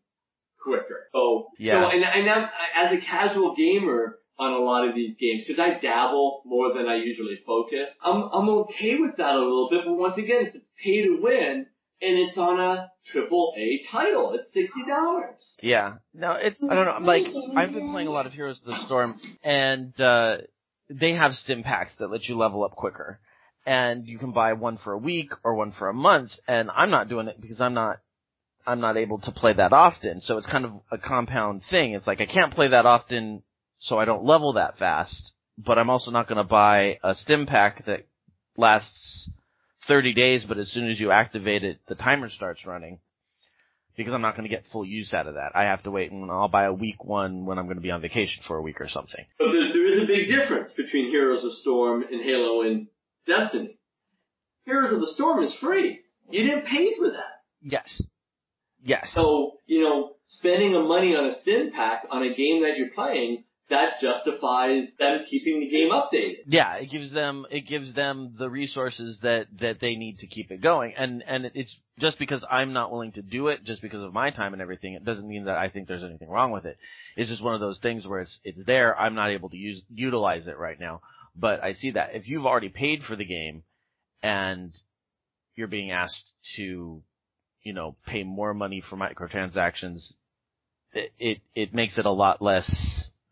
[0.62, 1.08] quicker.
[1.12, 1.82] So, Yeah.
[1.82, 5.60] so and, and I'm, as a casual gamer on a lot of these games, because
[5.60, 9.84] I dabble more than I usually focus, I'm, I'm okay with that a little bit,
[9.84, 11.66] but once again, it's pay to win,
[12.02, 14.34] and it's on a triple A title.
[14.34, 15.40] It's sixty dollars.
[15.62, 15.94] Yeah.
[16.14, 16.92] No, it's I don't know.
[16.92, 17.24] I'm like
[17.56, 20.38] I've been playing a lot of Heroes of the Storm, and uh
[20.88, 23.20] they have stim packs that let you level up quicker,
[23.64, 26.30] and you can buy one for a week or one for a month.
[26.48, 27.98] And I'm not doing it because I'm not
[28.66, 30.20] I'm not able to play that often.
[30.26, 31.92] So it's kind of a compound thing.
[31.94, 33.42] It's like I can't play that often,
[33.80, 35.32] so I don't level that fast.
[35.58, 38.06] But I'm also not going to buy a stim pack that
[38.56, 39.28] lasts
[39.88, 42.98] 30 days, but as soon as you activate it, the timer starts running
[43.96, 45.52] because I'm not going to get full use out of that.
[45.54, 47.90] I have to wait and I'll buy a week one when I'm going to be
[47.90, 49.24] on vacation for a week or something.
[49.38, 52.86] But there, there is a big difference between Heroes of Storm and Halo and
[53.26, 53.78] Destiny.
[54.64, 56.00] Heroes of the Storm is free.
[56.30, 57.42] You didn't pay for that.
[57.62, 58.02] Yes.
[58.82, 59.06] Yes.
[59.14, 62.90] So, you know, spending the money on a stim pack on a game that you're
[62.94, 66.38] playing, that justifies them keeping the game updated.
[66.46, 70.50] Yeah, it gives them it gives them the resources that that they need to keep
[70.50, 70.92] it going.
[70.98, 74.30] And and it's just because I'm not willing to do it, just because of my
[74.30, 76.78] time and everything, it doesn't mean that I think there's anything wrong with it.
[77.16, 78.98] It's just one of those things where it's it's there.
[78.98, 81.00] I'm not able to use utilize it right now.
[81.36, 83.62] But I see that if you've already paid for the game
[84.22, 84.76] and
[85.54, 87.02] you're being asked to,
[87.62, 90.12] you know, pay more money for microtransactions,
[90.92, 92.68] it it, it makes it a lot less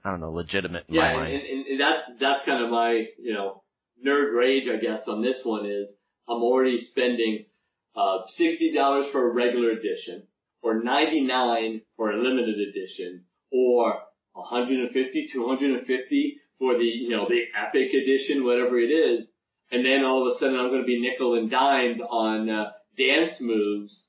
[0.09, 3.63] I don't know, legitimate Yeah, and, and, and that's, that's kind of my, you know,
[4.05, 5.89] nerd rage, I guess, on this one is
[6.27, 7.45] I'm already spending,
[7.95, 10.23] uh, $60 for a regular edition,
[10.63, 13.99] or 99 for a limited edition, or
[14.33, 19.27] 150, 250 for the, you know, the epic edition, whatever it is,
[19.71, 22.71] and then all of a sudden I'm going to be nickel and dimed on, uh,
[22.97, 24.05] dance moves,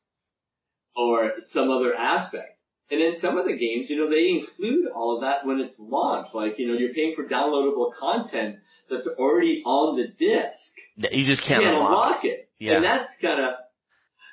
[0.96, 2.59] or some other aspect.
[2.92, 5.76] And in some of the games, you know, they include all of that when it's
[5.78, 6.34] launched.
[6.34, 8.56] Like, you know, you're paying for downloadable content
[8.90, 11.14] that's already on the disc.
[11.14, 11.90] You just can't can't unlock.
[11.90, 12.50] unlock it.
[12.60, 12.78] Yeah.
[12.78, 13.54] And that's kind of,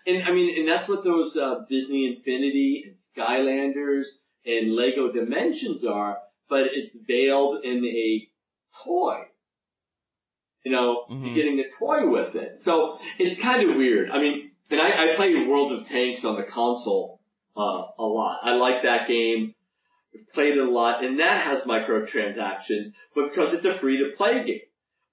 [0.06, 4.04] and I mean, and that's what those uh, Disney Infinity and Skylanders
[4.46, 6.16] and Lego Dimensions are,
[6.48, 8.28] but it's veiled in a
[8.84, 9.18] toy.
[10.64, 11.26] You know, Mhm.
[11.26, 12.60] you're getting a toy with it.
[12.64, 14.10] So it's kind of weird.
[14.10, 17.15] I mean, and I, I play World of Tanks on the console
[17.56, 18.40] uh, a lot.
[18.42, 19.54] I like that game.
[20.14, 24.16] I've played it a lot, and that has microtransactions, but because it's a free to
[24.16, 24.60] play game.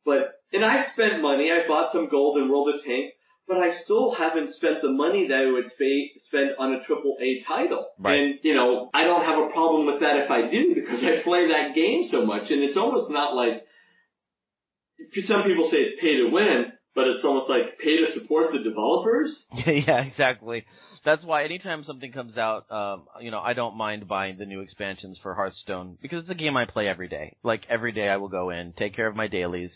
[0.06, 1.52] But and I spent money.
[1.52, 3.14] I bought some gold in World of Tanks,
[3.48, 7.44] but I still haven't spent the money that I would spend on a triple A
[7.48, 7.88] title.
[8.00, 8.20] Right.
[8.20, 11.24] And you know, I don't have a problem with that if I do because I
[11.24, 13.66] play that game so much, and it's almost not like
[15.28, 18.60] some people say it's pay to win, but it's almost like pay to support the
[18.60, 19.36] developers.
[19.66, 20.66] yeah, exactly.
[21.06, 24.62] That's why anytime something comes out, um, you know, I don't mind buying the new
[24.62, 27.36] expansions for Hearthstone because it's a game I play every day.
[27.44, 29.72] Like every day I will go in, take care of my dailies,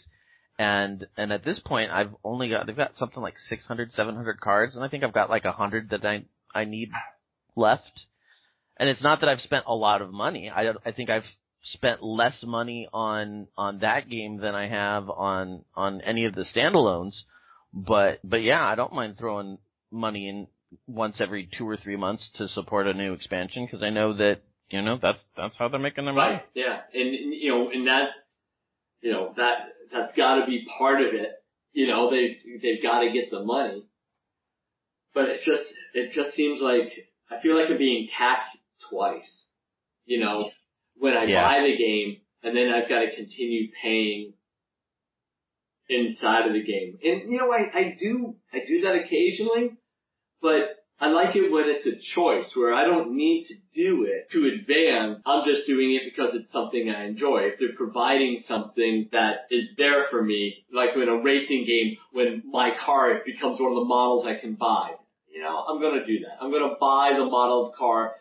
[0.57, 4.75] and and at this point I've only got they've got something like 600, 700 cards,
[4.75, 6.23] and I think I've got like a hundred that I
[6.55, 6.91] I need
[7.55, 8.05] left.
[8.79, 10.49] And it's not that I've spent a lot of money.
[10.49, 11.25] I I think I've
[11.73, 16.45] spent less money on on that game than I have on on any of the
[16.55, 17.13] standalones.
[17.73, 19.57] But but yeah, I don't mind throwing
[19.91, 20.47] money in
[20.87, 24.41] once every two or three months to support a new expansion because I know that
[24.69, 26.35] you know that's that's how they're making their money.
[26.35, 26.45] Right.
[26.53, 26.79] Yeah.
[26.93, 28.09] And, you know, and that,
[29.01, 31.31] you know, that that's got to be part of it.
[31.73, 33.85] You know, they they've got to get the money.
[35.13, 35.63] But it just
[35.93, 36.91] it just seems like
[37.31, 38.57] I feel like I'm being taxed
[38.89, 39.29] twice.
[40.05, 40.51] You know,
[40.97, 41.43] when I Yeah.
[41.43, 44.33] buy the game and then I've got to continue paying
[45.89, 46.97] inside of the game.
[47.03, 49.77] And you know, I I do I do that occasionally,
[50.41, 54.31] but I like it when it's a choice where I don't need to do it
[54.31, 55.21] to advance.
[55.27, 57.49] I'm just doing it because it's something I enjoy.
[57.53, 62.41] If they're providing something that is there for me, like in a racing game, when
[62.49, 64.91] my car becomes one of the models I can buy,
[65.31, 66.41] you know, I'm gonna do that.
[66.41, 68.15] I'm gonna buy the model of car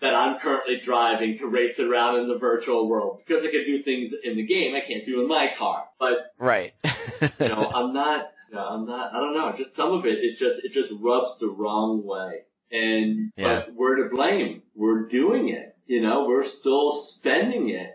[0.00, 3.82] that I'm currently driving to race around in the virtual world because I can do
[3.84, 5.84] things in the game I can't do in my car.
[6.00, 8.32] But right, you know, I'm not.
[8.52, 9.12] Know, I'm not.
[9.12, 9.52] I don't know.
[9.56, 12.42] Just some of it is just it just rubs the wrong way.
[12.70, 13.64] And Yeah.
[13.66, 14.62] but we're to blame.
[14.74, 15.76] We're doing it.
[15.86, 17.90] You know, we're still spending it.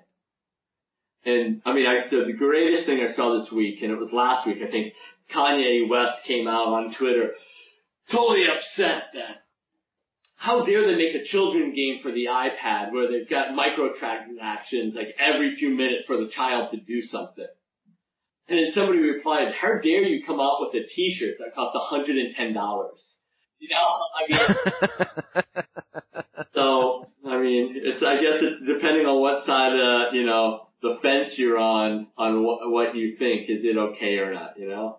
[1.25, 4.11] And I mean, I, the, the greatest thing I saw this week, and it was
[4.11, 4.93] last week, I think
[5.33, 7.31] Kanye West came out on Twitter,
[8.11, 9.43] totally upset that
[10.37, 15.15] how dare they make a children game for the iPad where they've got microtransactions like
[15.19, 17.45] every few minutes for the child to do something.
[18.51, 22.35] And then somebody replied, how dare you come out with a t-shirt that costs $110?
[23.59, 23.87] You know,
[24.19, 24.45] I mean,
[26.53, 30.99] so, I mean, it's, I guess it's depending on what side, uh, you know, the
[31.01, 33.43] fence you're on, on what, what you think.
[33.43, 34.97] Is it okay or not, you know?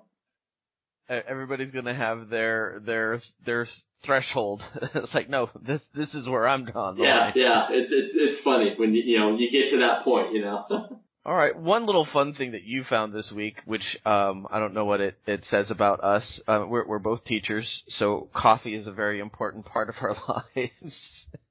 [1.10, 3.68] Everybody's gonna have their their their
[4.06, 4.62] threshold.
[4.94, 6.96] it's like, no, this this is where I'm drawn.
[6.96, 7.32] Yeah, line.
[7.36, 7.66] yeah.
[7.68, 10.64] It's, it's, it's funny when you, you know, you get to that point, you know?
[11.24, 14.74] All right, one little fun thing that you found this week, which um, I don't
[14.74, 16.24] know what it, it says about us.
[16.48, 17.64] Uh, we're, we're both teachers,
[17.96, 20.16] so coffee is a very important part of our
[20.56, 20.96] lives.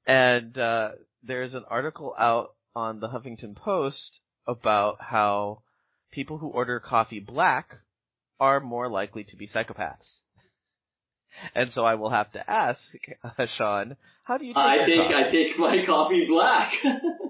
[0.06, 0.90] and uh,
[1.22, 5.62] there's an article out on the Huffington Post about how
[6.10, 7.70] people who order coffee black
[8.38, 9.96] are more likely to be psychopaths.
[11.54, 12.78] And so I will have to ask,
[13.24, 15.14] uh, Sean, how do you take I think coffee?
[15.14, 16.72] I take my coffee black.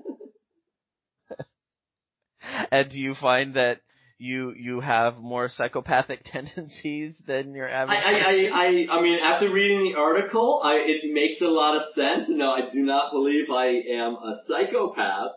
[2.70, 3.80] And do you find that
[4.18, 7.98] you you have more psychopathic tendencies than your average?
[7.98, 11.82] I, I, I, I mean, after reading the article, I, it makes a lot of
[11.94, 12.26] sense.
[12.28, 15.32] No, I do not believe I am a psychopath,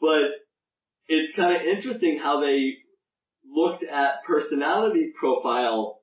[0.00, 0.22] but
[1.08, 2.74] it's kind of interesting how they
[3.52, 6.00] looked at personality profile,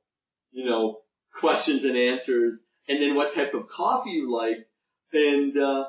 [0.52, 0.98] you know,
[1.40, 4.68] questions and answers, and then what type of coffee you like,
[5.14, 5.86] and, uh,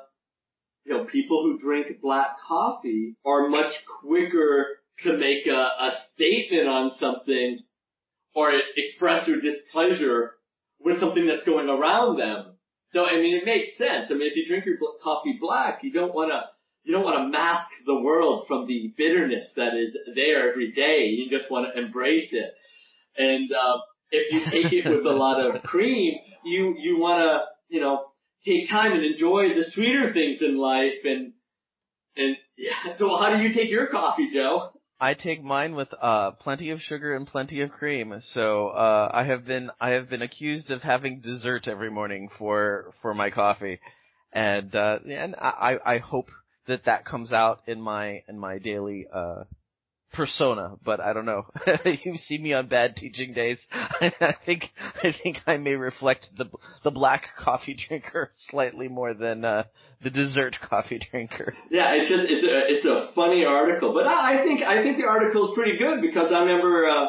[0.89, 4.67] you know, people who drink black coffee are much quicker
[5.05, 7.61] to make a, a statement on something
[8.35, 10.33] or express their displeasure
[10.81, 12.55] with something that's going around them.
[12.95, 14.07] So, I mean, it makes sense.
[14.11, 16.41] I mean, if you drink your coffee black, you don't want to,
[16.85, 21.09] you don't want to mask the world from the bitterness that is there every day.
[21.09, 22.55] You just want to embrace it.
[23.17, 23.81] And, um,
[24.11, 26.15] if you take it with a lot of cream,
[26.45, 28.07] you, you want to, you know,
[28.45, 31.33] take time and enjoy the sweeter things in life and,
[32.17, 32.97] and yeah.
[32.99, 34.71] So how do you take your coffee, Joe?
[35.01, 38.21] I take mine with uh plenty of sugar and plenty of cream.
[38.35, 42.93] So uh I have been I have been accused of having dessert every morning for
[43.01, 43.79] for my coffee.
[44.33, 46.31] And uh and I I hope
[46.67, 49.45] that that comes out in my in my daily uh
[50.13, 51.47] persona, but I don't know.
[51.85, 53.59] you see me on bad teaching days.
[53.73, 54.65] I think
[55.03, 56.47] I think I may reflect the
[56.85, 59.65] the black coffee drinker slightly more than uh
[60.03, 61.55] the dessert coffee drinker.
[61.71, 64.97] Yeah, it's just it's a it's a funny article, but I I think I think
[64.97, 67.07] the article is pretty good because I remember uh,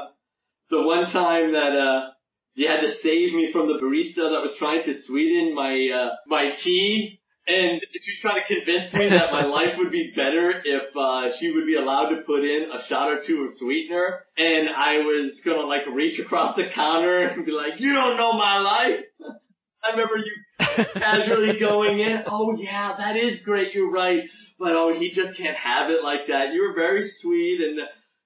[0.70, 2.10] the one time that uh,
[2.56, 6.16] you had to save me from the barista that was trying to sweeten my uh,
[6.28, 7.19] my tea,
[7.50, 11.36] and she was trying to convince me that my life would be better if uh,
[11.40, 14.99] she would be allowed to put in a shot or two of sweetener, and I
[14.99, 19.03] was gonna like reach across the counter and be like, "You don't know my life."
[19.84, 24.24] I remember you casually going in, oh yeah, that is great, you're right,
[24.60, 26.53] but oh, he just can't have it like that.
[26.53, 27.80] You were very sweet and,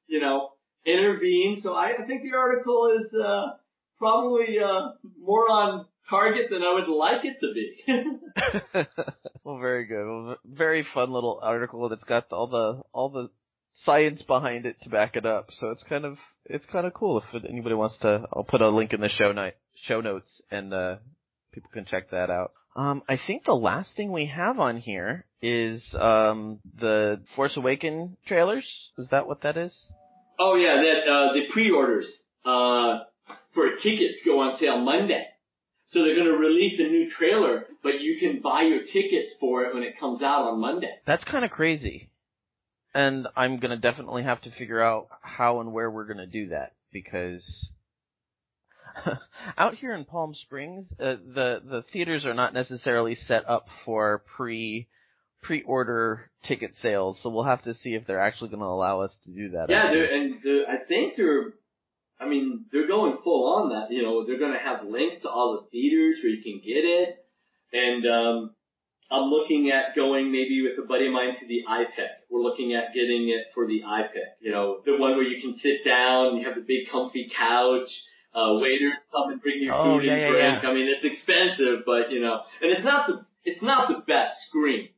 [0.07, 0.49] you know,
[0.85, 3.51] intervened, so I, I think the article is, uh,
[3.99, 8.87] probably, uh, more on target than I would like it to be.
[9.43, 10.05] well, very good.
[10.05, 13.29] Well, very fun little article that's got all the all the
[13.85, 15.49] science behind it to back it up.
[15.59, 17.21] So it's kind of it's kind of cool.
[17.33, 19.55] If anybody wants to, I'll put a link in the show night
[19.87, 20.95] show notes, and uh,
[21.53, 22.51] people can check that out.
[22.75, 28.17] Um, I think the last thing we have on here is um, the Force Awaken
[28.25, 28.65] trailers.
[28.97, 29.73] Is that what that is?
[30.39, 32.05] oh yeah, that, uh, the pre-orders,
[32.45, 32.99] uh,
[33.53, 35.25] for tickets go on sale Monday.
[35.93, 39.73] So they're gonna release a new trailer, but you can buy your tickets for it
[39.73, 40.91] when it comes out on Monday.
[41.05, 42.09] That's kind of crazy.
[42.95, 46.73] And I'm gonna definitely have to figure out how and where we're gonna do that
[46.91, 47.43] because
[49.57, 54.23] out here in Palm Springs, uh, the the theaters are not necessarily set up for
[54.35, 54.87] pre
[55.43, 59.11] pre-order ticket sales, so we'll have to see if they're actually going to allow us
[59.25, 59.67] to do that.
[59.69, 60.15] Yeah, out they're, here.
[60.15, 61.53] and they're, I think they're,
[62.23, 63.91] I mean, they're going full on that.
[63.93, 66.83] You know, they're going to have links to all the theaters where you can get
[66.85, 67.09] it,
[67.73, 68.55] and um,
[69.11, 72.09] I'm looking at going maybe with a buddy of mine to the iPic.
[72.29, 74.39] We're looking at getting it for the iPic.
[74.41, 77.89] You know, the one where you can sit down, you have the big comfy couch,
[78.33, 80.63] uh, waiters come and bring you Oh, food yeah, and yeah, drink.
[80.63, 80.69] yeah.
[80.69, 84.33] I mean, it's expensive, but you know, and it's not the, it's not the best
[84.49, 84.89] screen.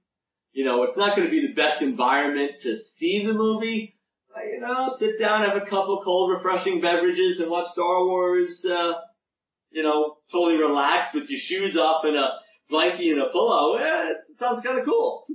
[0.54, 3.95] You know, it's not going to be the best environment to see the movie.
[4.44, 8.50] You know, sit down, have a couple cold, refreshing beverages, and watch Star Wars.
[8.64, 8.94] Uh,
[9.72, 12.32] you know, totally relaxed with your shoes off and a
[12.72, 13.76] blankie and a pillow.
[13.76, 15.26] Eh, it sounds kind of cool.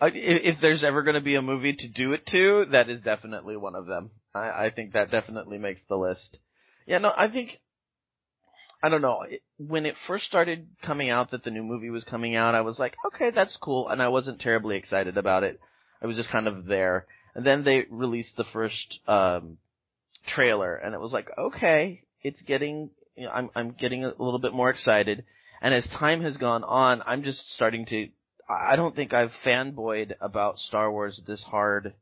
[0.00, 3.56] If there's ever going to be a movie to do it to, that is definitely
[3.56, 4.10] one of them.
[4.34, 6.36] I, I think that definitely makes the list.
[6.86, 7.58] Yeah, no, I think
[8.82, 9.20] I don't know.
[9.56, 12.78] When it first started coming out that the new movie was coming out, I was
[12.78, 15.58] like, okay, that's cool, and I wasn't terribly excited about it.
[16.02, 17.06] I was just kind of there.
[17.34, 19.58] And then they released the first um
[20.34, 24.38] trailer, and it was like, okay, it's getting, you know, I'm I'm getting a little
[24.38, 25.24] bit more excited.
[25.60, 28.08] And as time has gone on, I'm just starting to.
[28.48, 31.94] I don't think I've fanboyed about Star Wars this hard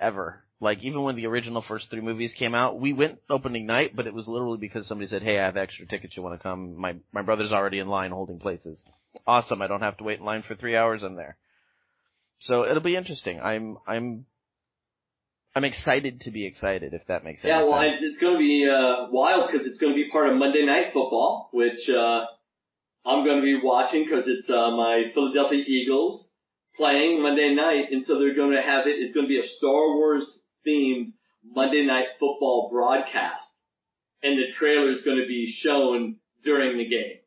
[0.00, 0.42] ever.
[0.60, 4.06] Like even when the original first three movies came out, we went opening night, but
[4.06, 6.16] it was literally because somebody said, "Hey, I have extra tickets.
[6.16, 8.78] You want to come?" My my brother's already in line holding places.
[9.26, 9.60] Awesome!
[9.60, 11.02] I don't have to wait in line for three hours.
[11.02, 11.36] I'm there.
[12.42, 13.40] So it'll be interesting.
[13.40, 14.24] I'm I'm
[15.54, 16.94] I'm excited to be excited.
[16.94, 17.50] If that makes sense.
[17.50, 20.28] Yeah, well, it's, it's going to be uh, wild because it's going to be part
[20.30, 22.24] of Monday Night Football, which uh,
[23.04, 26.26] I'm going to be watching because it's uh, my Philadelphia Eagles
[26.76, 28.96] playing Monday night, and so they're going to have it.
[28.96, 30.24] It's going to be a Star Wars
[30.66, 31.12] themed
[31.44, 33.44] Monday Night Football broadcast,
[34.22, 37.18] and the trailer is going to be shown during the game.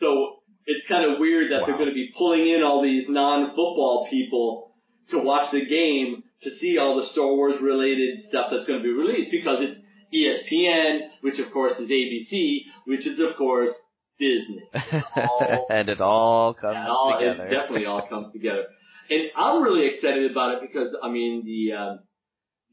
[0.00, 4.08] So it's kind of weird that they're going to be pulling in all these non-football
[4.10, 4.74] people
[5.10, 8.82] to watch the game to see all the Star Wars related stuff that's going to
[8.82, 9.80] be released because it's
[10.12, 13.70] ESPN, which of course is ABC, which is of course
[14.18, 14.62] Disney.
[15.70, 18.66] and it all comes It all, it definitely all comes together.
[19.10, 21.98] And I'm really excited about it because I mean the um,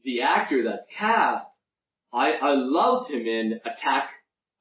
[0.04, 1.44] the actor that's cast,
[2.12, 4.10] I I loved him in Attack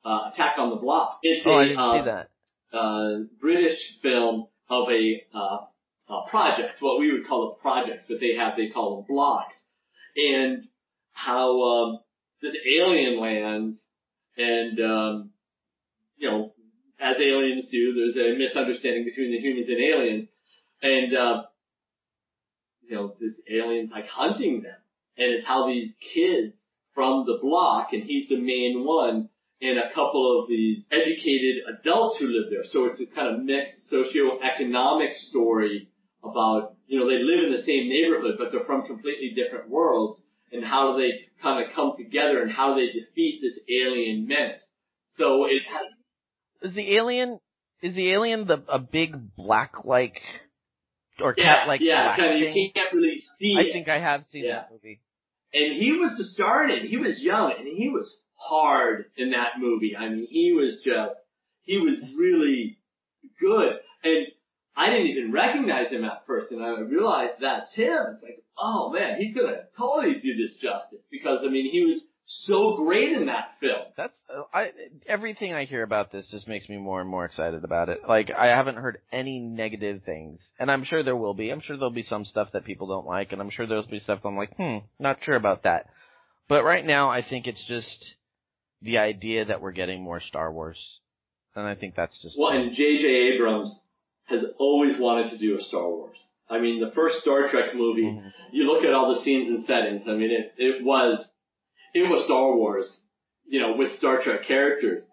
[0.05, 1.19] uh, Attack on the Block.
[1.23, 2.77] It's oh, a I didn't uh, see that.
[2.77, 3.09] uh,
[3.39, 5.57] British film of a, uh,
[6.29, 9.55] project, what we would call a project, but they have, they call them blocks.
[10.15, 10.63] And
[11.13, 11.99] how, um,
[12.41, 13.77] this alien lands
[14.37, 15.31] and, um,
[16.17, 16.53] you know,
[16.99, 20.27] as aliens do, there's a misunderstanding between the humans and aliens.
[20.81, 21.43] And, uh,
[22.87, 24.75] you know, this alien's like hunting them.
[25.17, 26.53] And it's how these kids
[26.93, 29.29] from the block, and he's the main one,
[29.61, 32.65] and a couple of these educated adults who live there.
[32.71, 35.90] So it's a kind of mixed socioeconomic story
[36.23, 40.21] about, you know, they live in the same neighborhood, but they're from completely different worlds,
[40.51, 41.11] and how do they
[41.41, 44.61] kind of come together and how do they defeat this alien menace.
[45.17, 47.39] So it has, Is the alien
[47.81, 50.21] is the alien the a big black like
[51.19, 53.73] or yeah, cat like yeah, kind of, you can't really see I it.
[53.73, 54.61] think I have seen Yeah.
[54.61, 55.01] that movie.
[55.53, 56.89] And he was the star in it.
[56.89, 59.95] He was young and he was hard in that movie.
[59.97, 61.13] I mean, he was just,
[61.63, 62.77] he was really
[63.39, 63.73] good.
[64.03, 64.27] And
[64.75, 67.97] I didn't even recognize him at first and I realized that's him.
[68.13, 72.01] It's like, oh man, he's gonna totally do this justice because I mean, he was
[72.45, 73.81] so great in that film.
[73.97, 74.71] That's uh, I
[75.05, 77.99] everything I hear about this just makes me more and more excited about it.
[78.07, 81.49] Like I haven't heard any negative things, and I'm sure there will be.
[81.49, 83.99] I'm sure there'll be some stuff that people don't like, and I'm sure there'll be
[83.99, 85.87] stuff I'm like, hmm, not sure about that.
[86.47, 88.15] But right now, I think it's just
[88.81, 90.79] the idea that we're getting more Star Wars,
[91.55, 93.35] and I think that's just Well, and J.J.
[93.35, 93.75] Abrams
[94.25, 96.17] has always wanted to do a Star Wars.
[96.49, 98.33] I mean, the first Star Trek movie, Mhm.
[98.51, 100.07] you look at all the scenes and settings.
[100.07, 101.25] I mean, it it was
[101.93, 102.85] it was Star Wars,
[103.47, 105.03] you know, with Star Trek characters.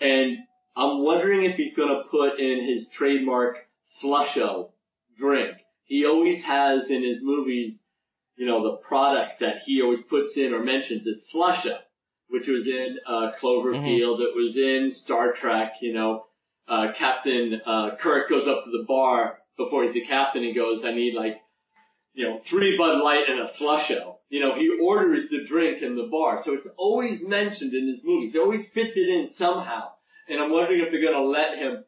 [0.00, 0.38] And
[0.76, 3.56] I'm wondering if he's going to put in his trademark
[4.02, 4.70] slusho
[5.18, 5.56] drink.
[5.84, 7.74] He always has in his movies,
[8.36, 11.78] you know, the product that he always puts in or mentions is slusho,
[12.28, 14.20] which was in uh, Cloverfield.
[14.20, 15.72] It was in Star Trek.
[15.82, 16.26] You know,
[16.68, 20.42] uh, Captain uh, Kirk goes up to the bar before he's the captain.
[20.42, 21.36] He goes, "I need like."
[22.12, 24.16] you know, three Bud Light and a slusho.
[24.28, 26.42] You know, he orders the drink in the bar.
[26.44, 28.32] So it's always mentioned in his movies.
[28.32, 29.90] He always fits it in somehow.
[30.28, 31.84] And I'm wondering if they're gonna let him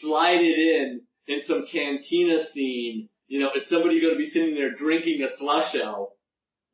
[0.00, 3.08] slide it in in some cantina scene.
[3.28, 6.08] You know, is somebody gonna be sitting there drinking a slusho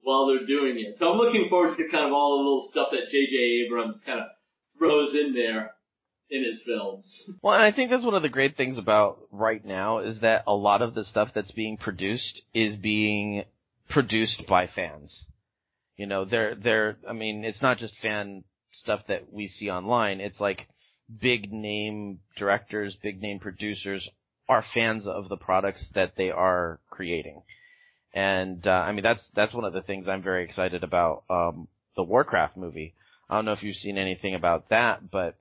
[0.00, 0.96] while they're doing it?
[0.98, 3.64] So I'm looking forward to kind of all the little stuff that J.J.
[3.66, 4.26] Abrams kind of
[4.78, 5.72] throws in there
[6.30, 7.06] in his films.
[7.42, 10.44] Well, and I think that's one of the great things about right now is that
[10.46, 13.44] a lot of the stuff that's being produced is being
[13.88, 15.24] produced by fans.
[15.96, 20.20] You know, they're they're I mean, it's not just fan stuff that we see online.
[20.20, 20.68] It's like
[21.20, 24.08] big name directors, big name producers
[24.48, 27.42] are fans of the products that they are creating.
[28.14, 31.68] And uh, I mean that's that's one of the things I'm very excited about um,
[31.96, 32.94] the Warcraft movie.
[33.28, 35.36] I don't know if you've seen anything about that, but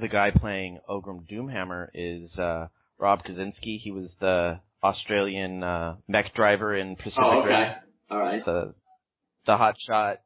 [0.00, 2.68] the guy playing Orgrim Doomhammer is uh,
[2.98, 3.78] Rob Kazinsky.
[3.78, 7.48] He was the Australian uh, mech driver in Pacific Oh, okay.
[7.48, 7.74] Rim,
[8.10, 8.44] All right.
[8.44, 8.74] the
[9.46, 10.18] the hotshot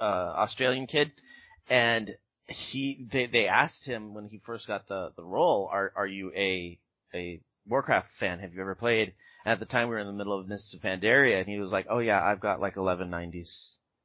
[0.00, 1.10] uh, Australian kid,
[1.68, 2.10] and
[2.48, 6.32] he they they asked him when he first got the the role, are are you
[6.36, 6.78] a
[7.14, 8.38] a Warcraft fan?
[8.40, 9.14] Have you ever played?
[9.44, 11.58] And at the time we were in the middle of Mists of Pandaria, and he
[11.58, 13.48] was like, "Oh yeah, I've got like 1190s.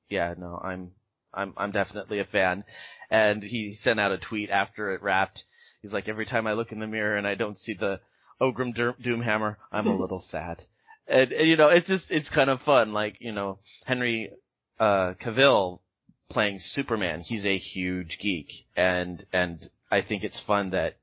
[0.10, 0.92] Yeah, no, I'm
[1.34, 2.64] I'm I'm definitely a fan."
[3.10, 5.44] And he sent out a tweet after it wrapped.
[5.82, 8.00] He's like, "Every time I look in the mirror and I don't see the
[8.42, 10.64] Orgrim Doom- Doomhammer, I'm a little sad."
[11.08, 12.94] And, and you know, it's just it's kind of fun.
[12.94, 14.32] Like you know, Henry
[14.80, 15.80] uh, Cavill
[16.30, 20.96] playing Superman, he's a huge geek, and and I think it's fun that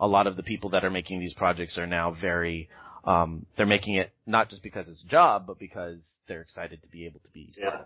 [0.00, 2.68] a lot of the people that are making these projects are now very
[3.04, 6.88] um, they're making it not just because it's a job, but because they're excited to
[6.88, 7.52] be able to be.
[7.58, 7.82] Yeah.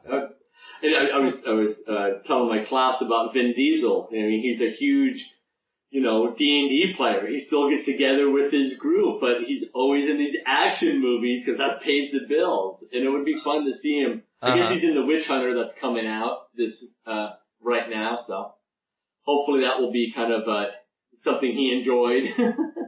[0.82, 4.09] And I, I was I was uh, telling my class about Vin Diesel.
[4.11, 5.23] I mean, he's a huge,
[5.90, 7.27] you know, D and D player.
[7.27, 11.59] He still gets together with his group, but he's always in these action movies because
[11.59, 12.85] that pays the bills.
[12.93, 14.23] And it would be fun to see him.
[14.40, 14.74] I guess Uh-huh.
[14.74, 16.73] he's in the Witch Hunter that's coming out this
[17.07, 17.31] uh,
[17.61, 18.20] right now.
[18.27, 18.53] So
[19.23, 20.66] hopefully that will be kind of uh,
[21.24, 22.24] something he enjoyed.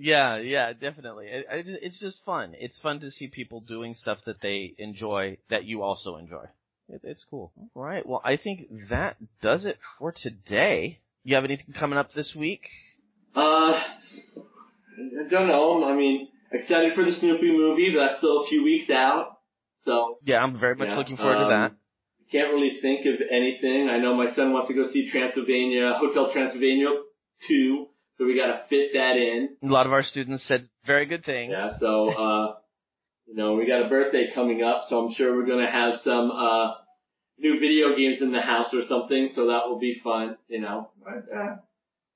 [0.00, 1.26] Yeah, yeah, definitely.
[1.26, 2.54] It, it, it's just fun.
[2.58, 6.44] It's fun to see people doing stuff that they enjoy that you also enjoy.
[6.88, 7.52] It, it's cool.
[7.74, 8.06] All right.
[8.06, 11.00] Well, I think that does it for today.
[11.24, 12.62] You have anything coming up this week?
[13.34, 15.84] Uh, I don't know.
[15.84, 19.38] I mean, excited for the Snoopy movie, but that's still a few weeks out.
[19.84, 21.72] So Yeah, I'm very much Yeah, looking forward to um, that.
[22.30, 23.88] can't really think of anything.
[23.90, 26.88] I know my son wants to go see Transylvania, Hotel Transylvania
[27.48, 27.86] 2,
[28.18, 29.56] so we gotta fit that in.
[29.62, 31.52] A lot of our students said very good things.
[31.52, 32.54] Yeah, so, uh,
[33.26, 36.30] you know, we got a birthday coming up, so I'm sure we're gonna have some,
[36.30, 36.74] uh,
[37.38, 40.90] new video games in the house or something, so that will be fun, you know.
[41.02, 41.56] But, uh,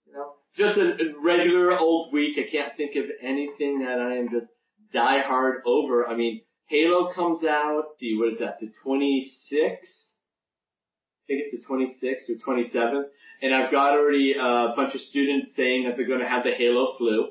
[0.06, 2.36] you know, just a, a regular old week.
[2.36, 4.46] I can't think of anything that I am just
[4.92, 6.06] die hard over.
[6.06, 9.86] I mean, Halo comes out, see, what is that, to 26?
[11.22, 13.04] I think it's the 26th or 27th.
[13.42, 16.44] And I've got already uh, a bunch of students saying that they're going to have
[16.44, 17.28] the Halo flu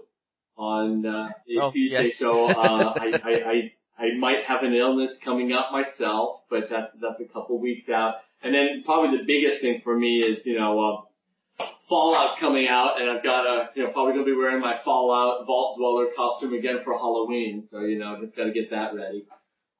[0.57, 2.07] on uh, Oh, Tuesday.
[2.09, 2.13] yes.
[2.19, 6.91] So uh, I, I, I, I might have an illness coming up myself, but that's,
[7.01, 8.15] that's a couple weeks out.
[8.43, 12.99] And then probably the biggest thing for me is, you know, uh, Fallout coming out,
[13.01, 16.53] and I've got a, you know, probably gonna be wearing my Fallout Vault Dweller costume
[16.53, 17.67] again for Halloween.
[17.69, 19.25] So, you know, just gotta get that ready.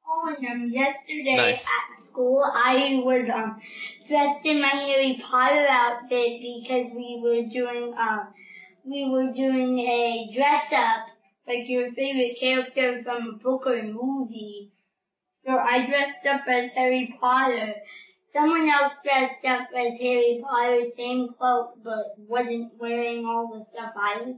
[0.06, 1.56] Oh, and um, yesterday Nice.
[1.56, 3.60] at school, I was um
[4.08, 8.34] dressed in my Harry Potter outfit because we were doing um
[8.84, 11.08] we were doing a dress up
[11.46, 14.70] like your favorite character from a book or a movie.
[15.44, 17.74] So I dressed up as Harry Potter.
[18.32, 23.92] Someone else dressed up as Harry Potter, same clothes, but wasn't wearing all the stuff
[23.96, 24.36] I was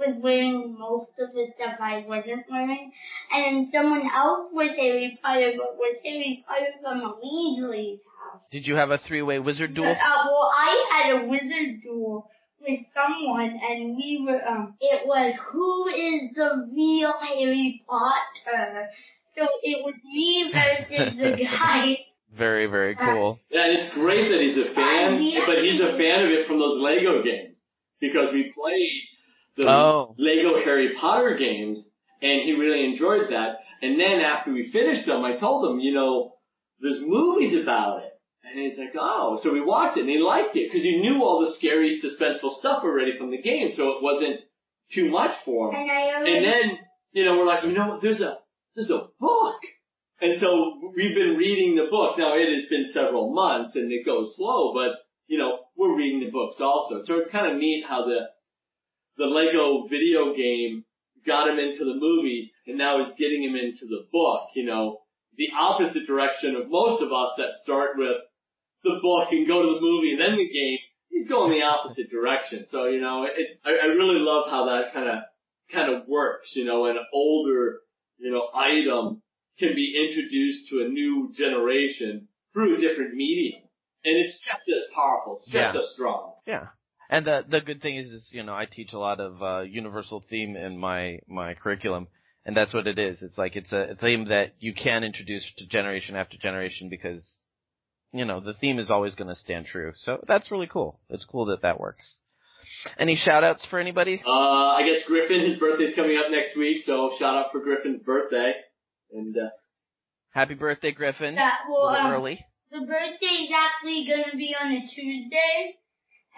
[0.00, 2.90] was wearing most of the stuff I wasn't wearing.
[3.30, 8.40] And someone else was Harry Potter, but was Harry Potter from a Weasley's house.
[8.50, 9.92] Did you have a three-way wizard duel?
[9.92, 15.34] Uh, well, I had a wizard duel with someone, and we were, um, it was
[15.52, 18.88] who is the real Harry Potter?
[19.36, 21.98] So it was me versus the guy.
[22.36, 23.40] Very, very cool.
[23.50, 26.46] Yeah, and it's great that he's a fan, Uh, but he's a fan of it
[26.46, 27.56] from those Lego games
[28.00, 29.02] because we played
[29.60, 30.14] the Oh.
[30.18, 31.78] Lego Harry Potter games,
[32.22, 33.58] and he really enjoyed that.
[33.82, 36.34] And then after we finished them, I told him, you know,
[36.80, 38.12] there's movies about it.
[38.44, 41.22] And he's like, oh, so we watched it and he liked it because he knew
[41.22, 44.40] all the scary, suspenseful stuff already from the game, so it wasn't
[44.92, 45.80] too much for him.
[45.80, 46.78] And I And then,
[47.12, 48.38] you know, we're like, you know what, there's a,
[48.74, 49.60] there's a book.
[50.20, 52.18] And so we've been reading the book.
[52.18, 56.20] Now it has been several months and it goes slow, but, you know, we're reading
[56.20, 57.02] the books also.
[57.06, 58.28] So it's kind of neat how the,
[59.20, 60.84] the Lego video game
[61.26, 65.00] got him into the movies and now is getting him into the book, you know,
[65.36, 68.16] the opposite direction of most of us that start with
[68.82, 70.78] the book and go to the movie and then the game.
[71.10, 72.64] He's going the opposite direction.
[72.70, 75.18] So, you know, it, I, I really love how that kind of,
[75.72, 77.80] kind of works, you know, an older,
[78.18, 79.20] you know, item
[79.58, 83.60] can be introduced to a new generation through a different medium.
[84.04, 85.80] And it's just as powerful, it's just Yeah.
[85.80, 86.32] as strong.
[86.46, 86.66] Yeah.
[87.12, 89.60] And the the good thing is, is you know, I teach a lot of uh,
[89.62, 92.06] universal theme in my my curriculum,
[92.46, 93.18] and that's what it is.
[93.20, 97.20] It's like it's a, a theme that you can introduce to generation after generation because,
[98.12, 99.92] you know, the theme is always going to stand true.
[100.04, 101.00] So that's really cool.
[101.08, 102.04] It's cool that that works.
[102.96, 104.22] Any shout outs for anybody?
[104.24, 108.02] Uh, I guess Griffin, his birthday's coming up next week, so shout out for Griffin's
[108.04, 108.52] birthday.
[109.12, 109.50] And, uh,
[110.30, 111.34] Happy birthday, Griffin.
[111.34, 112.46] Yeah, well, a little um, early.
[112.70, 115.74] The birthday is actually gonna be on a Tuesday,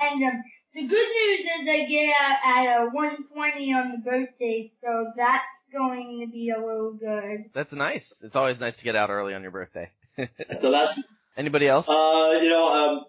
[0.01, 0.43] and um,
[0.74, 5.44] the good news is I get out at uh, 120 on the birthday, so that's
[5.73, 7.51] going to be a little good.
[7.55, 8.05] That's nice.
[8.23, 9.90] It's always nice to get out early on your birthday.
[10.16, 10.99] so that's,
[11.36, 11.86] Anybody else?
[11.89, 13.05] uh, you know, um,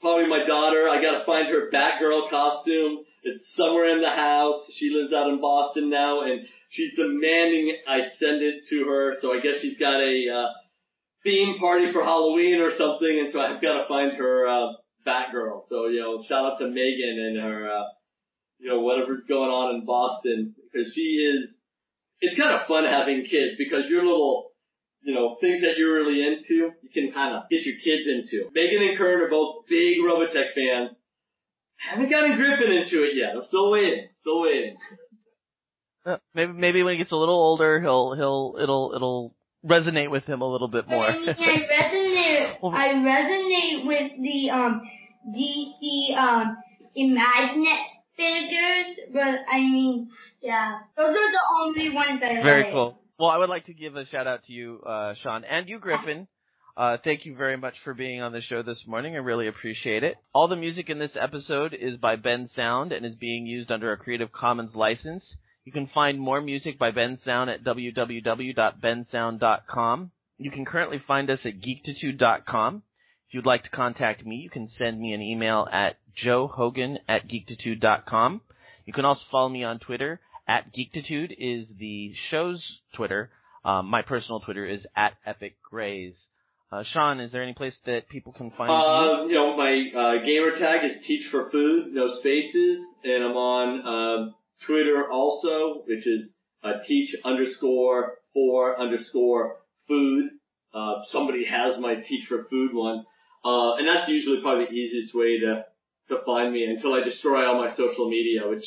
[0.00, 0.88] probably my daughter.
[0.88, 3.04] I gotta find her Batgirl costume.
[3.24, 4.62] It's somewhere in the house.
[4.78, 9.14] She lives out in Boston now, and she's demanding I send it to her.
[9.22, 10.48] So I guess she's got a uh,
[11.24, 14.72] theme party for Halloween or something, and so I've got to find her uh,
[15.06, 15.68] Batgirl.
[15.68, 17.84] So you know, shout out to Megan and her, uh,
[18.58, 21.50] you know, whatever's going on in Boston because she is.
[22.20, 24.52] It's kind of fun having kids because your little,
[25.02, 28.48] you know, things that you're really into, you can kind of get your kids into.
[28.54, 30.96] Megan and Kurt are both big Robotech fans.
[31.76, 33.36] Haven't gotten Griffin into it yet.
[33.36, 34.08] I'm still waiting.
[34.22, 34.76] Still waiting.
[36.06, 40.24] Uh, maybe maybe when he gets a little older, he'll he'll it'll it'll resonate with
[40.24, 41.10] him a little bit more.
[42.16, 42.62] I, resonate.
[42.62, 44.82] Well- I resonate with the um
[45.34, 46.56] DC um
[46.96, 50.08] Imaginext figures, but I mean,
[50.40, 52.72] yeah, those are the only ones I Very like.
[52.72, 52.98] cool.
[53.18, 55.78] Well, I would like to give a shout out to you, uh, Sean, and you,
[55.80, 56.28] Griffin.
[56.76, 59.14] Uh, thank you very much for being on the show this morning.
[59.14, 60.16] I really appreciate it.
[60.32, 63.96] All the music in this episode is by Bensound and is being used under a
[63.96, 65.24] Creative Commons license.
[65.64, 70.10] You can find more music by Bensound at www.bensound.com.
[70.38, 72.82] You can currently find us at geektitude.com.
[73.28, 77.28] If you'd like to contact me, you can send me an email at joehogan at
[77.28, 78.40] geektitude.com.
[78.84, 82.62] You can also follow me on Twitter at Geektitude is the show's
[82.94, 83.30] Twitter.
[83.64, 86.14] Um, my personal Twitter is at Epic Grays.
[86.70, 88.76] Uh, Sean, is there any place that people can find you?
[88.76, 93.36] Uh, you know, my uh, gamer tag is Teach for Food, no spaces, and I'm
[93.36, 94.34] on um,
[94.66, 96.28] Twitter also, which is
[96.62, 99.56] uh, Teach underscore for underscore
[99.88, 100.30] food.
[100.72, 103.04] Uh, somebody has my Teach for Food one,
[103.44, 105.64] uh, and that's usually probably the easiest way to
[106.08, 108.64] to find me until I destroy all my social media, which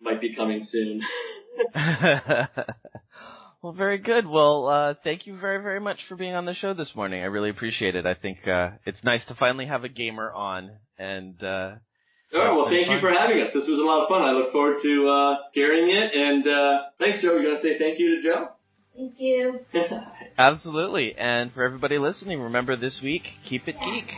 [0.00, 1.02] might be coming soon.
[3.62, 4.26] well, very good.
[4.26, 7.22] Well, uh, thank you very, very much for being on the show this morning.
[7.22, 8.06] I really appreciate it.
[8.06, 11.74] I think uh, it's nice to finally have a gamer on, and uh,
[12.34, 13.50] All right, well, thank you for having us.
[13.52, 14.22] This was a lot of fun.
[14.22, 16.14] I look forward to uh, hearing it.
[16.14, 17.36] And uh, thanks, Joe.
[17.36, 18.48] You want to say thank you to Joe?
[18.96, 19.60] Thank you.
[20.38, 21.14] absolutely.
[21.16, 24.14] And for everybody listening, remember this week, keep it geek.